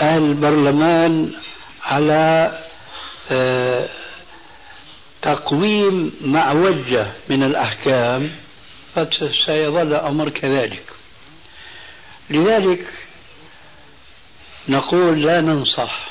أهل 0.00 0.22
البرلمان 0.22 1.32
على 1.84 2.58
آه، 3.30 3.88
تقويم 5.22 6.12
معوجة 6.24 7.06
من 7.28 7.42
الأحكام 7.42 8.30
فسيظل 8.94 9.82
الأمر 9.94 10.28
كذلك. 10.28 10.82
لذلك 12.30 12.86
نقول 14.68 15.22
لا 15.22 15.40
ننصح 15.40 16.10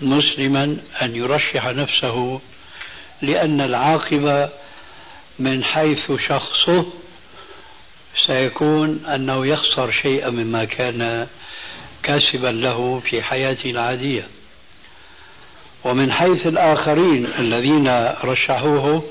مسلما 0.00 0.76
أن 1.02 1.16
يرشح 1.16 1.66
نفسه 1.66 2.40
لأن 3.22 3.60
العاقبة 3.60 4.48
من 5.38 5.64
حيث 5.64 6.12
شخصه 6.28 6.86
سيكون 8.26 9.04
أنه 9.14 9.46
يخسر 9.46 9.90
شيئا 10.02 10.30
مما 10.30 10.64
كان 10.64 11.26
كاسبا 12.02 12.48
له 12.48 13.00
في 13.00 13.22
حياته 13.22 13.70
العادية. 13.70 14.28
ومن 15.84 16.12
حيث 16.12 16.46
الآخرين 16.46 17.26
الذين 17.38 17.88
رشحوه 18.24 19.04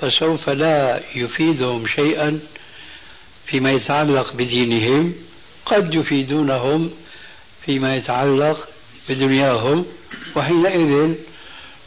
فسوف 0.00 0.48
لا 0.48 1.00
يفيدهم 1.14 1.86
شيئا 1.86 2.40
فيما 3.46 3.70
يتعلق 3.70 4.32
بدينهم 4.32 5.14
قد 5.66 5.94
يفيدونهم 5.94 6.90
فيما 7.66 7.96
يتعلق 7.96 8.68
بدنياهم 9.08 9.86
وحينئذ 10.36 11.14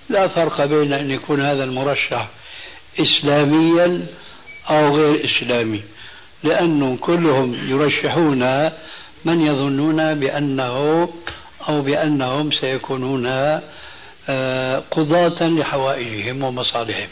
لا 0.09 0.27
فرق 0.27 0.65
بين 0.65 0.93
أن 0.93 1.11
يكون 1.11 1.41
هذا 1.41 1.63
المرشح 1.63 2.27
إسلاميا 2.99 4.07
أو 4.69 4.95
غير 4.95 5.25
إسلامي 5.25 5.81
لأنهم 6.43 6.97
كلهم 6.97 7.69
يرشحون 7.69 8.63
من 9.25 9.41
يظنون 9.41 10.13
بأنه 10.19 11.09
أو 11.69 11.81
بأنهم 11.81 12.51
سيكونون 12.61 13.25
آه، 14.29 14.83
قضاة 14.91 15.47
لحوائجهم 15.47 16.43
ومصالحهم. 16.43 17.09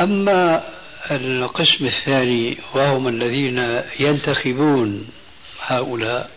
أما 0.00 0.64
القسم 1.10 1.86
الثاني 1.86 2.56
وهم 2.74 3.08
الذين 3.08 3.82
ينتخبون 4.00 5.08
هؤلاء 5.66 6.30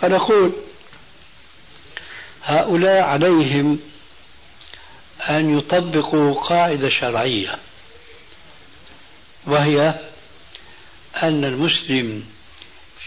فنقول 0.00 0.52
هؤلاء 2.44 3.02
عليهم 3.02 3.78
أن 5.30 5.58
يطبقوا 5.58 6.34
قاعدة 6.34 6.90
شرعية 7.00 7.58
وهي 9.46 9.94
أن 11.22 11.44
المسلم 11.44 12.24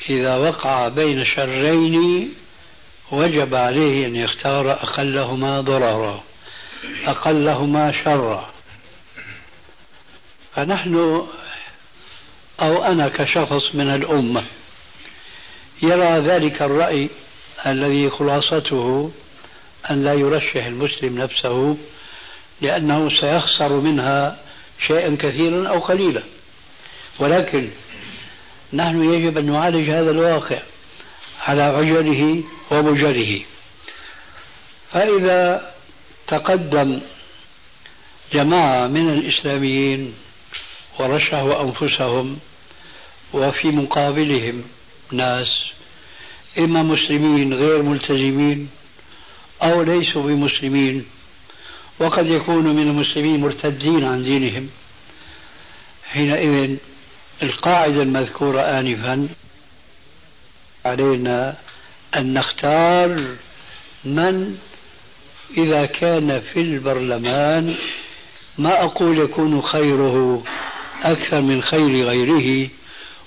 إذا 0.10 0.36
وقع 0.36 0.88
بين 0.88 1.26
شرين 1.26 2.34
وجب 3.12 3.56
عليه 3.56 4.08
أن 4.08 4.16
يختار 4.16 4.72
أقلهما 4.72 5.62
ضررا 5.62 6.24
أقلهما 7.06 8.04
شرا. 8.04 8.50
فنحن 10.56 11.26
أو 12.62 12.84
أنا 12.84 13.10
كشخص 13.10 13.76
من 13.76 13.96
الأمة 13.96 14.44
يرى 15.82 16.20
ذلك 16.20 16.62
الرأي 16.62 17.10
الذي 17.66 18.10
خلاصته 18.10 19.12
أن 19.90 20.04
لا 20.04 20.14
يرشح 20.14 20.66
المسلم 20.66 21.18
نفسه 21.18 21.78
لأنه 22.62 23.10
سيخسر 23.22 23.80
منها 23.80 24.38
شيئا 24.88 25.18
كثيرا 25.20 25.68
أو 25.70 25.80
قليلا. 25.80 26.24
ولكن 27.20 27.70
نحن 28.74 29.14
يجب 29.14 29.38
أن 29.38 29.46
نعالج 29.52 29.90
هذا 29.90 30.12
الواقع 30.12 30.60
على 31.42 31.64
عجله 31.64 32.44
ومجله 32.72 33.42
فإذا 34.92 35.72
تقدم 36.28 37.02
جماعة 38.34 38.88
من 38.88 39.10
الإسلاميين 39.10 40.14
ورشحوا 41.00 41.64
أنفسهم 41.64 42.40
وفي 43.34 43.68
مقابلهم 43.68 44.64
ناس 45.12 45.48
إما 46.58 46.84
مسلمين 46.84 47.54
غير 47.54 47.82
ملتزمين 47.82 48.70
أو 49.62 49.82
ليسوا 49.84 50.24
بمسلمين 50.24 51.06
وقد 52.00 52.28
يكونوا 52.28 52.74
من 52.74 52.88
المسلمين 52.88 53.40
مرتدين 53.40 54.04
عن 54.04 54.24
دينهم. 54.24 54.70
حينئذ 56.06 56.78
القاعدة 57.44 58.02
المذكورة 58.02 58.62
آنفا 58.62 59.28
علينا 60.86 61.56
أن 62.16 62.34
نختار 62.34 63.26
من 64.06 64.58
إذا 65.58 65.86
كان 65.86 66.40
في 66.40 66.62
البرلمان 66.62 67.76
ما 68.58 68.84
أقول 68.84 69.18
يكون 69.18 69.62
خيره 69.62 70.44
أكثر 71.04 71.42
من 71.42 71.62
خير 71.62 72.06
غيره 72.06 72.70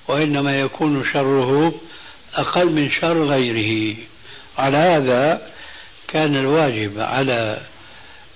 وإنما 0.08 0.60
يكون 0.60 1.04
شره 1.12 1.74
أقل 2.34 2.72
من 2.72 2.90
شر 2.90 3.24
غيره. 3.24 3.96
على 4.58 4.76
هذا 4.76 5.52
كان 6.08 6.36
الواجب 6.36 7.00
على 7.00 7.60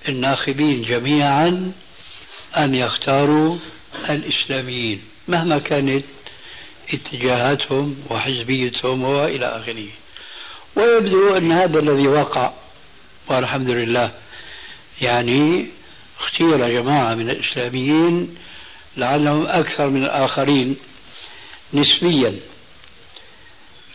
الناخبين 0.08 0.82
جميعا 0.82 1.72
أن 2.56 2.74
يختاروا 2.74 3.56
الإسلاميين 4.10 5.02
مهما 5.28 5.58
كانت 5.58 6.04
اتجاهاتهم 6.92 7.96
وحزبيتهم 8.10 9.04
وإلى 9.04 9.46
آخره. 9.46 9.86
ويبدو 10.76 11.36
أن 11.36 11.52
هذا 11.52 11.78
الذي 11.78 12.08
وقع 12.08 12.52
والحمد 13.28 13.70
لله 13.70 14.10
يعني 15.00 15.66
اختير 16.20 16.68
جماعة 16.68 17.14
من 17.14 17.30
الإسلاميين 17.30 18.36
لعلهم 18.96 19.46
أكثر 19.46 19.88
من 19.88 20.04
الآخرين 20.04 20.76
نسبيا. 21.74 22.36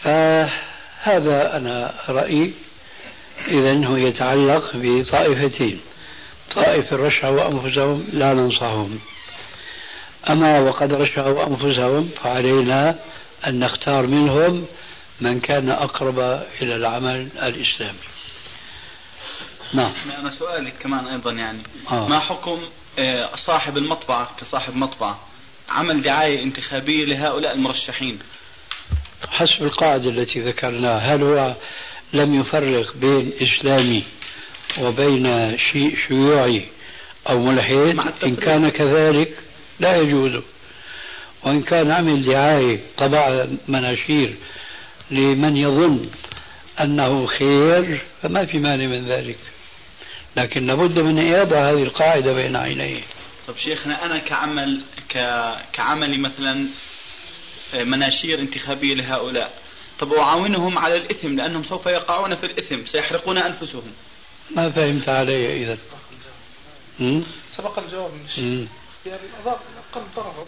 فهذا 0.03 1.57
أنا 1.57 1.93
رأيي 2.09 2.53
إذا 3.47 3.85
هو 3.85 3.95
يتعلق 3.95 4.71
بطائفتين. 4.73 5.79
طائفة 6.55 6.95
رشحوا 6.95 7.51
أنفسهم 7.51 8.07
لا 8.13 8.33
ننصحهم. 8.33 8.99
أما 10.29 10.59
وقد 10.59 10.93
رشحوا 10.93 11.47
أنفسهم 11.47 12.09
فعلينا 12.23 12.99
أن 13.47 13.59
نختار 13.59 14.07
منهم 14.07 14.65
من 15.21 15.39
كان 15.39 15.69
أقرب 15.69 16.19
إلى 16.61 16.75
العمل 16.75 17.29
الإسلامي. 17.43 17.97
نعم. 19.73 19.91
أنا 20.19 20.31
سؤالي 20.31 20.71
كمان 20.71 21.07
أيضا 21.07 21.31
يعني. 21.31 21.59
آه. 21.91 22.07
ما 22.07 22.19
حكم 22.19 22.61
آه، 22.99 23.35
صاحب 23.35 23.77
المطبعة 23.77 24.29
كصاحب 24.41 24.75
مطبعة 24.75 25.19
عمل 25.69 26.01
دعاية 26.01 26.43
انتخابية 26.43 27.05
لهؤلاء 27.05 27.53
المرشحين؟ 27.53 28.19
حسب 29.29 29.63
القاعدة 29.63 30.09
التي 30.09 30.39
ذكرناها 30.39 31.15
هل 31.15 31.23
هو 31.23 31.53
لم 32.13 32.39
يفرق 32.39 32.95
بين 32.95 33.31
إسلامي 33.41 34.03
وبين 34.79 35.57
شيء 35.57 35.97
شيوعي 36.07 36.63
أو 37.29 37.39
ملحد 37.39 37.95
إن 38.23 38.35
كان 38.35 38.69
كذلك 38.69 39.37
لا 39.79 39.95
يجوز. 39.95 40.41
وإن 41.43 41.61
كان 41.61 41.91
عمل 41.91 42.23
دعاية 42.23 42.79
طبع 42.97 43.45
مناشير 43.67 44.35
لمن 45.11 45.57
يظن 45.57 46.09
أنه 46.81 47.25
خير 47.25 48.01
فما 48.21 48.45
في 48.45 48.59
مانع 48.59 48.87
من 48.87 49.11
ذلك. 49.11 49.37
لكن 50.37 50.67
لابد 50.67 50.99
من 50.99 51.19
إيضاح 51.19 51.59
هذه 51.59 51.83
القاعدة 51.83 52.33
بين 52.33 52.55
عينيه. 52.55 53.01
طب 53.47 53.57
شيخنا 53.57 54.05
أنا 54.05 54.17
كعمل 54.17 54.81
ك... 55.09 55.13
كعملي 55.73 56.17
مثلا 56.17 56.67
آه، 57.73 57.83
مناشير 57.83 58.39
انتخابية 58.39 58.93
لهؤلاء. 58.93 59.53
طب 59.99 60.13
أعاونهم 60.13 60.77
على 60.77 60.95
الإثم 60.95 61.35
لأنهم 61.35 61.63
سوف 61.63 61.85
يقعون 61.85 62.35
في 62.35 62.45
الإثم 62.45 62.85
سيحرقون 62.85 63.37
أنفسهم. 63.37 63.93
ما 64.55 64.71
فهمت 64.71 65.09
علي 65.09 65.63
إذا. 65.63 65.77
سبق 67.57 67.79
الجواب 67.79 68.11
من 68.11 68.25
الشيخ 68.27 68.69
يعني 69.05 69.21
أقل 69.45 70.01
ضررا 70.15 70.45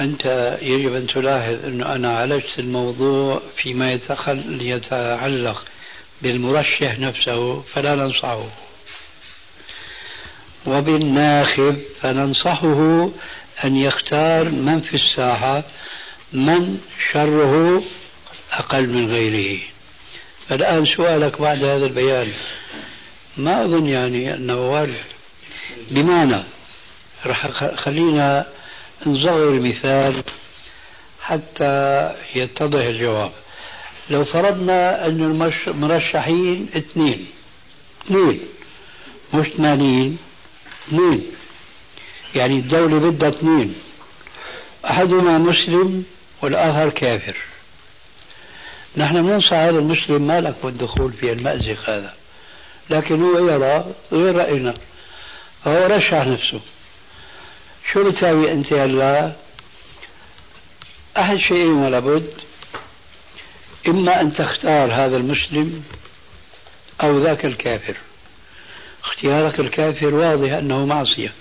أنت 0.00 0.58
يجب 0.62 0.94
أن 0.94 1.06
تلاحظ 1.06 1.64
أنه 1.64 1.94
أنا 1.94 2.16
عالجت 2.16 2.58
الموضوع 2.58 3.42
فيما 3.56 3.92
يتعلق 4.60 5.64
بالمرشح 6.22 6.98
نفسه 6.98 7.60
فلا 7.60 7.94
ننصحه. 7.94 8.44
وبالناخب 10.66 11.76
فننصحه 12.00 13.10
أن 13.64 13.76
يختار 13.76 14.48
من 14.48 14.80
في 14.80 14.94
الساحة 14.94 15.64
من 16.32 16.80
شره 17.12 17.82
أقل 18.52 18.88
من 18.88 19.10
غيره. 19.10 19.71
فالآن 20.52 20.84
سؤالك 20.86 21.40
بعد 21.40 21.64
هذا 21.64 21.86
البيان. 21.86 22.32
ما 23.36 23.64
أظن 23.64 23.86
يعني 23.86 24.34
أنه 24.34 24.70
وارد 24.72 25.00
بمعنى 25.90 26.42
رح 27.26 27.46
خلينا 27.74 28.46
نصغر 29.06 29.50
مثال 29.50 30.22
حتى 31.22 32.10
يتضح 32.34 32.84
الجواب. 32.84 33.32
لو 34.10 34.24
فرضنا 34.24 35.06
أن 35.06 35.42
المرشحين 35.66 36.68
اثنين 36.76 37.26
اثنين 38.06 38.40
مش 39.34 39.46
ثمانين 39.48 40.18
اثنين 40.88 41.26
يعني 42.34 42.54
الدولة 42.58 43.10
بدها 43.10 43.28
اثنين 43.28 43.74
أحدهما 44.84 45.38
مسلم 45.38 46.04
والآخر 46.42 46.88
كافر. 46.90 47.36
نحن 48.96 49.22
بننصح 49.22 49.52
هذا 49.52 49.78
المسلم 49.78 50.26
ما 50.26 50.40
لك 50.40 50.54
بالدخول 50.64 51.12
في 51.12 51.32
المأزق 51.32 51.90
هذا. 51.90 52.14
لكن 52.90 53.22
هو 53.22 53.48
يرى 53.48 53.86
غير 54.12 54.36
رأينا. 54.36 54.74
فهو 55.64 55.86
رشح 55.86 56.26
نفسه. 56.26 56.60
شو 57.92 58.10
بتساوي 58.10 58.52
أنت 58.52 58.72
هلا؟ 58.72 59.32
أحد 61.18 61.36
شيئين 61.36 61.72
ولا 61.72 61.98
بد؟ 61.98 62.30
إما 63.88 64.20
أن 64.20 64.34
تختار 64.34 64.92
هذا 64.92 65.16
المسلم 65.16 65.84
أو 67.02 67.18
ذاك 67.18 67.44
الكافر. 67.44 67.96
اختيارك 69.04 69.60
الكافر 69.60 70.14
واضح 70.14 70.52
أنه 70.52 70.86
معصية. 70.86 71.32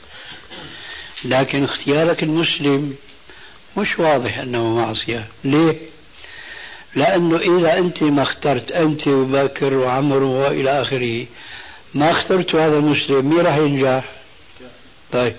لكن 1.25 1.63
اختيارك 1.63 2.23
المسلم 2.23 2.95
مش 3.77 3.99
واضح 3.99 4.37
أنه 4.37 4.75
معصية. 4.75 5.27
ليه؟ 5.43 5.77
لأنه 6.95 7.37
إذا 7.37 7.77
أنت 7.77 8.03
ما 8.03 8.21
اخترت 8.21 8.71
أنت 8.71 9.07
وبكر 9.07 9.73
وعمر 9.73 10.23
وإلى 10.23 10.81
آخره 10.81 11.25
ما 11.93 12.11
اخترت 12.11 12.55
هذا 12.55 12.77
المسلم 12.77 13.29
مين 13.29 13.39
راح 13.39 13.57
ينجح؟ 13.57 14.03
طيب 15.11 15.33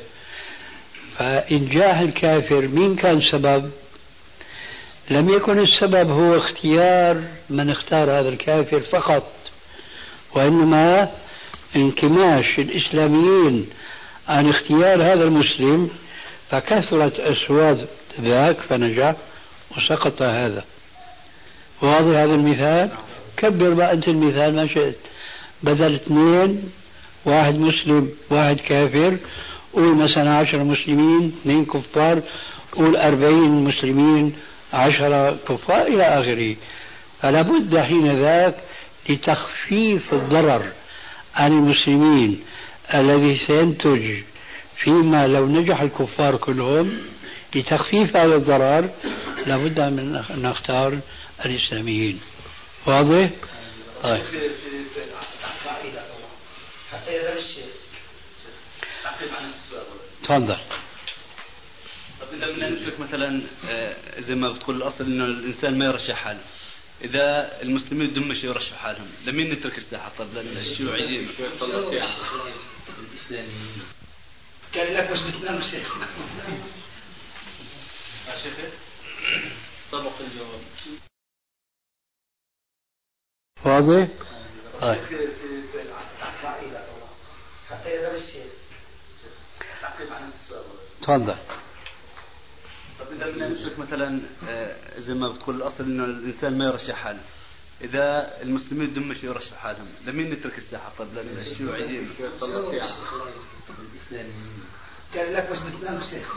فإنجاح 1.19 1.99
الكافر 1.99 2.69
مين 2.69 2.97
كان 2.97 3.21
سبب؟ 3.33 3.71
لم 5.11 5.29
يكن 5.29 5.59
السبب 5.59 6.11
هو 6.11 6.37
اختيار 6.37 7.23
من 7.51 7.71
اختار 7.71 8.21
هذا 8.21 8.29
الكافر 8.29 8.81
فقط 8.81 9.33
وإنما 10.35 11.09
انكماش 11.77 12.59
الإسلاميين 12.59 13.67
عن 14.29 14.49
اختيار 14.49 15.03
هذا 15.03 15.25
المسلم 15.25 15.91
فكثرت 16.51 17.21
أصوات 17.21 17.79
ذاك 18.21 18.57
فنجح 18.57 19.15
وسقط 19.77 20.23
هذا 20.23 20.65
واضح 21.83 22.07
هذا 22.09 22.35
المثال؟ 22.35 22.91
كبر 23.37 23.75
بقى 23.75 23.93
أنت 23.93 24.09
المثال 24.09 24.57
ما 24.57 24.67
شئت. 24.67 24.97
بدل 25.63 25.95
اثنين 25.95 26.63
واحد 27.25 27.55
مسلم 27.55 28.09
واحد 28.31 28.61
كافر. 28.61 29.17
قول 29.73 29.97
مثلا 29.97 30.33
عشر 30.33 30.65
مسلمين 30.65 31.33
اثنين 31.43 31.65
كفار. 31.65 32.23
قول 32.73 32.97
أربعين 32.97 33.65
مسلمين 33.65 34.35
عشرة 34.73 35.37
كفار 35.49 35.83
إلى 35.87 36.03
آخره. 36.03 36.57
فلا 37.23 37.43
بد 37.43 37.79
حين 37.79 38.23
ذاك 38.23 38.55
لتخفيف 39.09 40.15
الضرر 40.15 40.63
عن 41.35 41.53
المسلمين 41.53 42.41
الذي 42.95 43.39
سينتج 43.47 44.03
فيما 44.77 45.27
لو 45.27 45.47
نجح 45.47 45.81
الكفار 45.81 46.37
كلهم. 46.37 46.99
لتخفيف 47.55 48.17
هذا 48.17 48.35
الضرر 48.35 48.89
لابد 49.47 49.81
من 49.81 50.23
أن 50.31 50.43
نختار 50.43 50.99
الإسلاميين 51.47 52.21
واضح؟ 52.87 53.31
طيب. 54.03 54.23
تفضل. 60.23 60.57
إذا 62.33 62.51
بدنا 62.51 62.71
نترك 62.71 63.01
مثلا 63.01 63.43
آه، 63.69 63.97
زي 64.21 64.35
ما 64.35 64.49
بتقول 64.53 64.77
الأصل 64.77 65.05
إنه 65.05 65.25
الإنسان 65.25 65.79
ما 65.79 65.85
يرشح 65.85 66.15
حاله. 66.15 66.41
إذا 67.05 67.59
المسلمين 67.63 68.07
بدهم 68.11 68.29
مش 68.29 68.45
يرشحوا 68.45 68.79
حالهم 68.79 69.07
لمين 69.27 69.53
نترك 69.53 69.79
الساحة؟ 69.79 70.13
طب 70.19 70.27
للشيوعيين 70.35 71.29
قال 74.75 74.95
لك 74.95 75.11
بس 75.11 75.19
بتنام 75.21 75.63
شيخ. 75.63 75.95
شيخ 78.43 78.55
سبق 79.91 80.13
الجواب. 80.21 80.61
واضح؟ 83.65 84.09
طيب 84.81 85.01
حتى 89.83 90.05
تفضل 91.03 91.37
مثلا 93.79 94.21
آه، 94.49 94.77
زي 94.99 95.15
ما 95.15 95.29
بتقول 95.29 95.57
الأصل 95.57 95.85
إنه 95.85 96.05
الإنسان 96.05 96.59
ما 96.59 96.65
يرشح 96.65 96.95
حاله. 96.95 97.21
إذا 97.81 98.37
المسلمين 98.43 98.87
بدهم 98.91 99.09
مش 99.09 99.25
يرشحوا 99.25 99.59
حالهم؟ 99.59 99.87
لمين 100.07 100.31
نترك 100.31 100.59
الساحة؟ 100.59 100.93
طب 100.99 101.07
للشيوعيين 101.15 102.11
قال 105.15 105.35
لك 105.35 105.51
مش 105.51 105.59
بسلام 105.59 106.01
شيخ. 106.01 106.35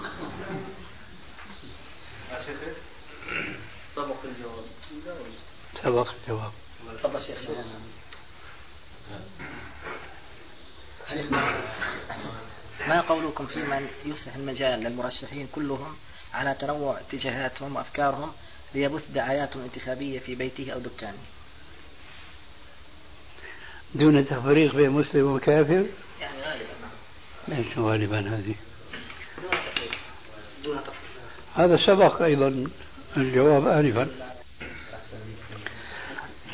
سبق 3.96 4.16
الجواب. 4.26 4.66
سبق 5.84 6.08
الجواب. 6.24 6.52
تفضل 6.94 7.22
شيخ. 7.22 7.50
ما 12.88 13.02
قولكم 13.02 13.46
في 13.46 13.64
من 13.64 13.88
يفسح 14.06 14.36
المجال 14.36 14.80
للمرشحين 14.80 15.48
كلهم 15.56 15.96
على 16.34 16.54
تنوع 16.54 17.00
اتجاهاتهم 17.00 17.76
وأفكارهم 17.76 18.32
ليبث 18.74 19.12
دعاياتهم 19.12 19.60
الانتخابية 19.62 20.20
في 20.20 20.36
بيته 20.36 20.72
أو 20.72 20.80
دكانه؟ 20.80 21.18
دون 23.96 24.26
تفريق 24.26 24.76
بين 24.76 24.90
مسلم 24.90 25.32
وكافر؟ 25.36 25.86
يعني 26.22 26.42
غالبا. 26.42 26.66
ليش 27.48 27.78
غالبا 27.78 28.20
هذه؟ 28.20 28.56
دون 30.64 30.78
تفريق. 30.78 30.96
هذا 31.56 31.78
سبق 31.78 32.22
أيضا 32.22 32.68
الجواب 33.18 33.68
انفا. 33.68 34.35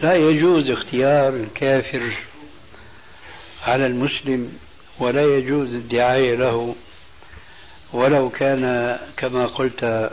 لا 0.01 0.15
يجوز 0.15 0.69
اختيار 0.69 1.35
الكافر 1.35 2.17
على 3.63 3.85
المسلم 3.85 4.59
ولا 4.99 5.37
يجوز 5.37 5.73
الدعاية 5.73 6.35
له 6.35 6.75
ولو 7.93 8.29
كان 8.29 8.99
كما 9.17 9.45
قلت 9.45 10.11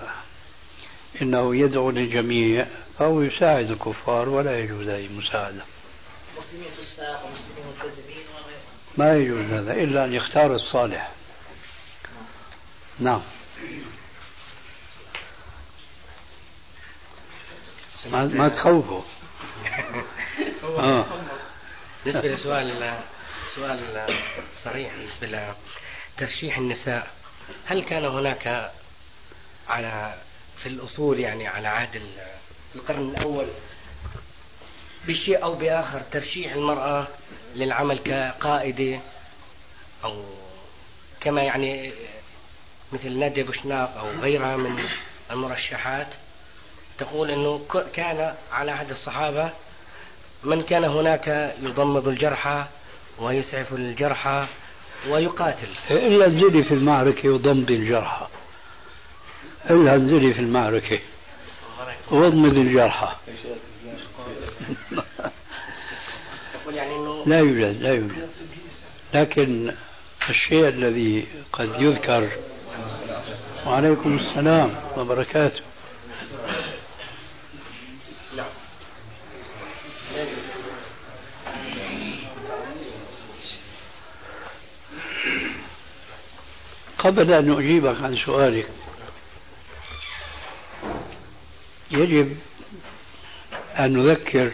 إنه 1.22 1.56
يدعو 1.56 1.90
للجميع 1.90 2.66
فهو 2.98 3.22
يساعد 3.22 3.70
الكفار 3.70 4.28
ولا 4.28 4.60
يجوز 4.60 4.88
أي 4.88 5.08
مساعدة. 5.08 5.62
مسلمين 6.38 6.68
فساق 6.78 7.26
ومسلمين 7.26 7.74
مكذبين 7.78 8.22
ما 8.96 9.16
يجوز 9.16 9.44
هذا 9.44 9.72
إلا 9.72 10.04
أن 10.04 10.14
يختار 10.14 10.54
الصالح. 10.54 11.12
نعم. 12.98 13.22
ما, 18.12 18.24
ما 18.24 18.48
تخوفوا 18.48 19.02
آه. 20.80 21.06
بالنسبة 22.04 22.28
لسؤال 22.28 22.94
سؤال 23.54 24.06
صريح 24.56 24.94
بالنسبة 24.94 25.54
لترشيح 26.16 26.58
النساء 26.58 27.10
هل 27.66 27.82
كان 27.82 28.04
هناك 28.04 28.72
على 29.68 30.14
في 30.62 30.68
الأصول 30.68 31.20
يعني 31.20 31.46
على 31.46 31.68
عهد 31.68 32.02
القرن 32.74 33.10
الأول 33.10 33.46
بشيء 35.06 35.42
أو 35.42 35.54
بآخر 35.54 36.00
ترشيح 36.00 36.52
المرأة 36.52 37.08
للعمل 37.54 37.98
كقائدة 37.98 39.00
أو 40.04 40.24
كما 41.20 41.42
يعني 41.42 41.92
مثل 42.92 43.18
نادية 43.18 43.42
بوشناق 43.42 43.98
أو 43.98 44.10
غيرها 44.10 44.56
من 44.56 44.88
المرشحات 45.30 46.06
تقول 46.98 47.30
أنه 47.30 47.66
كان 47.94 48.34
على 48.52 48.70
عهد 48.70 48.90
الصحابة 48.90 49.50
من 50.44 50.62
كان 50.62 50.84
هناك 50.84 51.54
يضمد 51.62 52.08
الجرحى 52.08 52.64
ويسعف 53.18 53.72
الجرحى 53.72 54.46
ويقاتل. 55.08 55.68
إلا 55.90 56.26
انزلي 56.26 56.64
في 56.64 56.74
المعركة 56.74 57.28
وضمد 57.28 57.70
الجرحى 57.70 58.26
إلا 59.70 59.94
انزلي 59.94 60.34
في 60.34 60.40
المعركة 60.40 60.98
واضمد 62.10 62.56
الجرحى 62.56 63.08
لا 67.26 67.38
يوجد 67.38 67.82
لا 67.82 67.94
يوجد. 67.94 68.28
لكن 69.14 69.72
الشيء 70.30 70.68
الذي 70.68 71.26
قد 71.52 71.70
يذكر 71.78 72.28
وعليكم 73.66 74.18
السلام 74.18 74.74
وبركاته. 74.96 75.62
قبل 86.98 87.32
أن 87.32 87.58
أجيبك 87.58 88.02
عن 88.02 88.16
سؤالك 88.16 88.68
يجب 91.90 92.36
أن 93.78 93.92
نذكر 93.92 94.52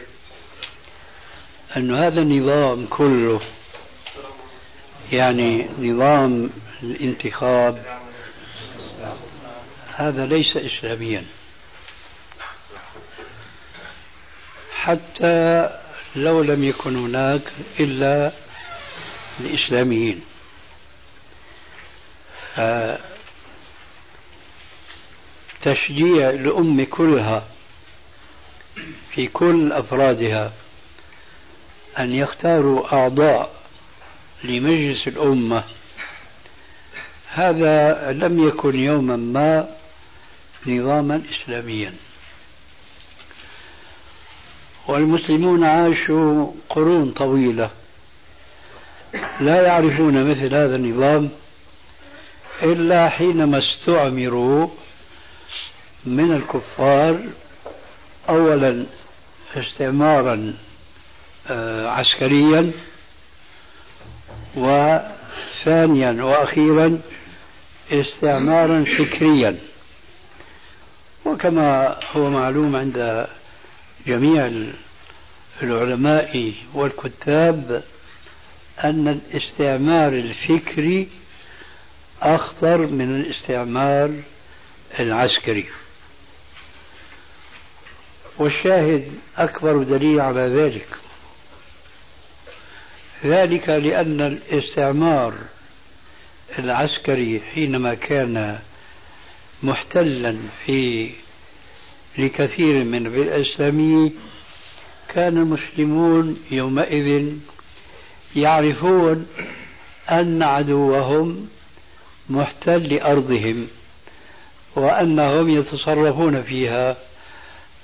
أن 1.77 1.95
هذا 1.95 2.21
النظام 2.21 2.87
كله 2.87 3.41
يعني 5.13 5.69
نظام 5.79 6.51
الانتخاب 6.83 8.01
هذا 9.97 10.27
ليس 10.27 10.57
إسلاميا. 10.57 11.25
حتى 14.75 15.71
لو 16.17 16.43
لم 16.43 16.65
يكن 16.65 16.97
هناك 16.97 17.43
إلا 17.81 18.33
الإسلاميين. 19.41 20.21
تشجيع 25.63 26.31
الأمة 26.31 26.85
كلها 26.85 27.45
في 29.11 29.27
كل 29.27 29.73
أفرادها 29.73 30.53
أن 31.99 32.15
يختاروا 32.15 32.95
أعضاء 32.95 33.55
لمجلس 34.45 35.09
الأمة. 35.09 35.65
هذا 37.29 38.13
لم 38.13 38.49
يكن 38.49 38.79
يوما 38.79 39.17
ما 39.17 39.69
نظاما 40.67 41.23
إسلاميا. 41.33 41.95
والمسلمون 44.87 45.65
عاشوا 45.65 46.53
قرون 46.69 47.11
طويلة. 47.11 47.71
لا 49.41 49.63
يعرفون 49.63 50.31
مثل 50.31 50.55
هذا 50.55 50.77
النظام. 50.77 51.31
إلا 52.65 53.09
حينما 53.09 53.59
استعمروا 53.59 54.69
من 56.07 56.33
الكفار 56.33 57.21
أولا 58.29 58.87
استعمارا 59.57 60.55
آه، 61.51 61.89
عسكريا 61.89 62.73
وثانيا 64.57 66.25
وأخيرا 66.25 67.01
استعمارا 67.93 68.85
فكريا. 68.99 69.59
وكما 71.25 71.97
هو 72.13 72.31
معلوم 72.31 72.77
عند 72.77 73.27
جميع 74.07 74.51
العلماء 75.63 76.53
والكتاب 76.75 77.83
أن 78.85 79.09
الاستعمار 79.09 80.13
الفكري 80.13 81.09
أخطر 82.25 82.79
من 82.79 83.21
الاستعمار 83.21 84.15
العسكري. 85.01 85.67
والشاهد 88.39 89.13
أكبر 89.37 89.83
دليل 89.83 90.21
على 90.21 90.41
ذلك. 90.41 90.87
ذلك 93.25 93.69
لأن 93.69 94.21
الاستعمار 94.21 95.35
العسكري 96.59 97.41
حينما 97.55 97.95
كان 97.95 98.59
محتلا 99.63 100.37
في 100.67 101.11
لكثير 102.19 102.85
من 102.85 103.07
الإسلامية 103.07 104.11
كان 105.09 105.37
المسلمون 105.39 106.43
يومئذ 106.51 107.33
يعرفون 108.37 109.27
أن 110.11 110.43
عدوهم 110.43 111.49
محتل 112.31 112.99
أرضهم 112.99 113.69
وأنهم 114.77 115.59
يتصرفون 115.59 116.43
فيها 116.43 116.97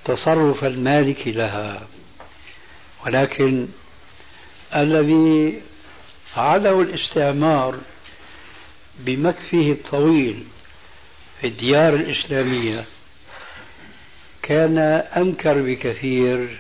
تصرف 0.05 0.65
المالك 0.65 1.29
لها. 1.29 1.83
ولكن 3.07 3.69
الذي 4.77 5.61
فعله 6.35 6.81
الاستعمار 6.81 7.79
بمكثه 8.99 9.73
الطويل 9.73 10.45
في 11.41 11.47
الديار 11.47 11.95
الإسلامية 11.95 12.85
كان 14.43 14.79
أنكر 15.17 15.63
بكثير 15.63 16.59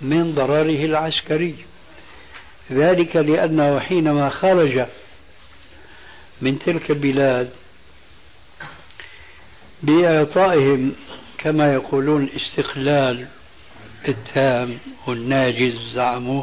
من 0.00 0.34
ضرره 0.34 0.84
العسكري. 0.84 1.54
ذلك 2.72 3.16
لأنه 3.16 3.78
حينما 3.78 4.28
خرج 4.28 4.86
من 6.42 6.58
تلك 6.58 6.90
البلاد 6.90 7.50
بإعطائهم 9.82 10.92
كما 11.38 11.74
يقولون 11.74 12.24
الاستقلال 12.24 13.26
التام 14.08 14.78
والناجز 15.06 15.92
زعموا 15.94 16.42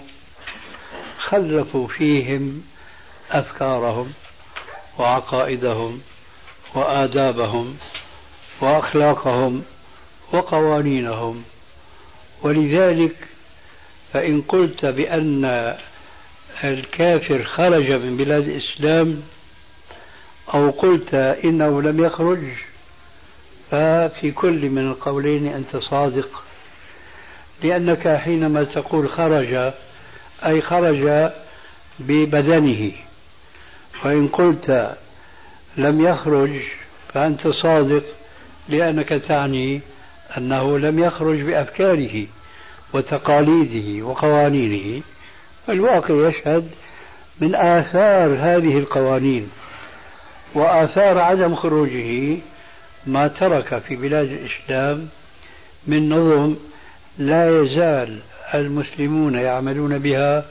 خلفوا 1.17 1.87
فيهم 1.87 2.63
أفكارهم 3.31 4.13
وعقائدهم 4.97 6.01
وآدابهم 6.75 7.77
وأخلاقهم 8.61 9.63
وقوانينهم. 10.33 11.43
ولذلك 12.41 13.15
فإن 14.13 14.41
قلت 14.41 14.85
بأن 14.85 15.75
الكافر 16.63 17.43
خرج 17.43 17.91
من 17.91 18.17
بلاد 18.17 18.47
الإسلام 18.47 19.21
أو 20.53 20.69
قلت 20.69 21.13
إنه 21.13 21.81
لم 21.81 22.05
يخرج 22.05 22.39
ففي 23.71 24.31
كل 24.31 24.69
من 24.69 24.91
القولين 24.91 25.47
أنت 25.47 25.77
صادق. 25.77 26.43
لأنك 27.63 28.07
حينما 28.07 28.63
تقول 28.63 29.09
خرج 29.09 29.73
أي 30.45 30.61
خرج 30.61 31.31
ببدنه. 31.99 32.91
وإن 34.05 34.27
قلت 34.27 34.95
لم 35.77 36.05
يخرج 36.05 36.59
فأنت 37.13 37.47
صادق 37.47 38.03
لأنك 38.69 39.09
تعني 39.09 39.81
أنه 40.37 40.79
لم 40.79 40.99
يخرج 40.99 41.41
بأفكاره 41.41 42.25
وتقاليده 42.93 44.05
وقوانينه. 44.05 45.01
الواقع 45.69 46.29
يشهد 46.29 46.69
من 47.41 47.55
آثار 47.55 48.29
هذه 48.39 48.77
القوانين. 48.77 49.49
وآثار 50.55 51.19
عدم 51.19 51.55
خروجه 51.55 52.37
ما 53.07 53.27
ترك 53.27 53.79
في 53.79 53.95
بلاد 53.95 54.31
الإسلام 54.31 55.09
من 55.87 56.09
نظم 56.09 56.55
لا 57.17 57.61
يزال 57.61 58.19
المسلمون 58.53 59.35
يعملون 59.35 59.99
بها 59.99 60.45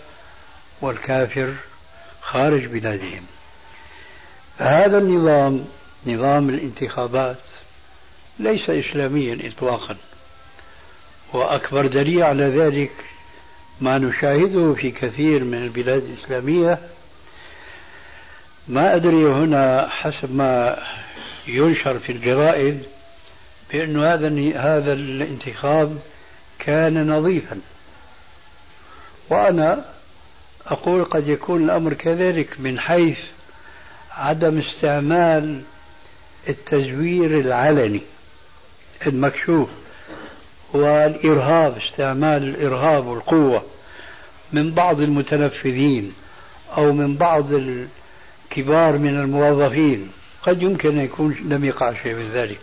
والكافر 0.80 1.52
خارج 2.22 2.66
بلادهم. 2.66 3.22
هذا 4.58 4.98
النظام 4.98 5.64
نظام 6.06 6.48
الانتخابات 6.48 7.36
ليس 8.38 8.70
إسلاميا 8.70 9.38
إطلاقا 9.48 9.96
وأكبر 11.32 11.86
دليل 11.86 12.22
على 12.22 12.44
ذلك 12.44 12.92
ما 13.80 13.98
نشاهده 13.98 14.74
في 14.74 14.90
كثير 14.90 15.44
من 15.44 15.62
البلاد 15.62 16.02
الإسلامية 16.02 16.78
ما 18.68 18.94
أدري 18.94 19.24
هنا 19.24 19.88
حسب 19.90 20.34
ما 20.34 20.78
ينشر 21.46 21.98
في 21.98 22.12
الجرائد 22.12 22.82
بأن 23.72 24.04
هذا 24.04 24.28
هذا 24.60 24.92
الانتخاب 24.92 25.98
كان 26.58 27.10
نظيفا. 27.10 27.60
وأنا 29.30 29.84
أقول 30.66 31.04
قد 31.04 31.28
يكون 31.28 31.64
الأمر 31.64 31.94
كذلك 31.94 32.60
من 32.60 32.80
حيث 32.80 33.18
عدم 34.12 34.58
استعمال 34.58 35.62
التزوير 36.48 37.40
العلني 37.40 38.00
المكشوف 39.06 39.68
والإرهاب 40.72 41.76
استعمال 41.76 42.42
الإرهاب 42.42 43.06
والقوة 43.06 43.62
من 44.52 44.74
بعض 44.74 45.00
المتنفذين 45.00 46.12
أو 46.76 46.92
من 46.92 47.16
بعض 47.16 47.52
الكبار 48.58 48.98
من 48.98 49.20
الموظفين. 49.20 50.10
قد 50.42 50.62
يمكن 50.62 50.98
أن 50.98 51.04
يكون 51.04 51.36
لم 51.44 51.64
يقع 51.64 51.94
شيء 52.02 52.14
من 52.14 52.30
ذلك. 52.34 52.58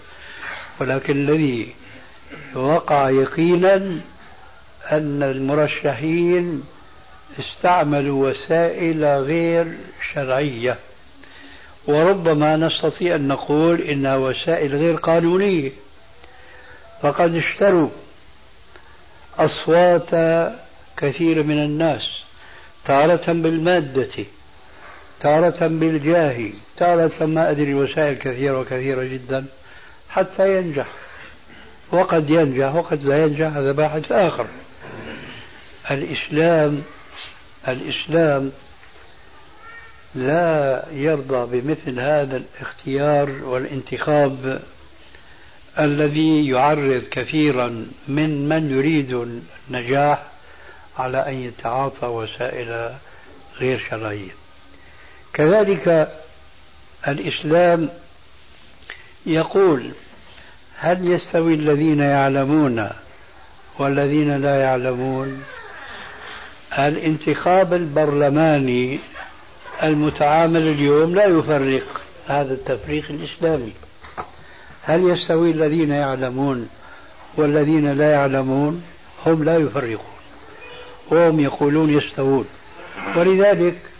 ولكن 0.80 1.30
الذي 1.30 1.74
وقع 2.56 3.10
يقينا 3.10 3.76
أن 4.92 5.24
المرشحين 5.24 6.64
استعملوا 7.40 8.30
وسائل 8.30 9.06
غير 9.06 9.78
شرعية. 10.14 10.78
وربما 11.88 12.58
نستطيع 12.58 13.16
أن 13.16 13.28
نقول 13.28 13.82
إنها 13.82 14.16
وسائل 14.16 14.76
غير 14.76 14.96
قانونية. 14.96 15.72
فقد 17.02 17.36
اشتروا 17.36 17.90
أصوات 19.38 20.10
كثير 20.98 21.44
من 21.44 21.64
الناس 21.64 22.02
تارة 22.86 23.34
بالمادة. 23.34 24.26
تارة 25.22 25.68
بالجاه 25.68 26.50
تارة 26.78 27.26
ما 27.26 27.52
أدري 27.52 27.74
وسائل 27.74 28.18
كثيرة 28.18 28.60
وكثيرة 28.60 29.04
جدا 29.04 29.46
حتى 30.10 30.58
ينجح. 30.58 30.88
وقد 31.92 32.30
ينجح 32.30 32.76
وقد 32.76 33.04
لا 33.04 33.24
ينجح 33.24 33.48
هذا 33.48 33.72
باحث 33.72 34.12
آخر. 34.12 34.46
الإسلام 35.92 36.84
الإسلام 37.68 38.52
لا 40.16 40.84
يرضى 40.92 41.62
بمثل 41.62 42.00
هذا 42.00 42.38
الاختيار 42.38 43.30
والانتخاب 43.44 44.62
الذي 45.80 46.48
يعرض 46.48 47.04
كثيرا 47.12 47.86
من 48.08 48.50
من 48.50 48.72
يريد 48.72 49.40
النجاح 49.70 50.24
على 50.98 51.18
أن 51.18 51.34
يتعاطى 51.34 52.08
وسائل 52.08 52.92
غير 53.60 53.80
شرعية. 53.90 54.41
كذلك 55.34 56.12
الإسلام 57.08 57.90
يقول 59.26 59.92
هل 60.78 61.12
يستوي 61.12 61.54
الذين 61.54 62.00
يعلمون 62.00 62.90
والذين 63.80 64.42
لا 64.42 64.62
يعلمون؟ 64.62 65.44
الانتخاب 66.80 67.74
البرلماني 67.74 69.00
المتعامل 69.84 70.62
اليوم 70.62 71.16
لا 71.16 71.26
يفرق 71.26 72.02
هذا 72.28 72.54
التفريق 72.54 73.06
الإسلامي. 73.10 73.74
هل 74.84 75.10
يستوي 75.10 75.52
الذين 75.52 75.92
يعلمون 75.92 76.70
والذين 77.38 77.92
لا 77.92 78.12
يعلمون؟ 78.12 78.84
هم 79.26 79.44
لا 79.44 79.58
يفرقون 79.58 80.12
وهم 81.12 81.40
يقولون 81.40 81.90
يستوون. 81.98 82.46
ولذلك 83.16 83.91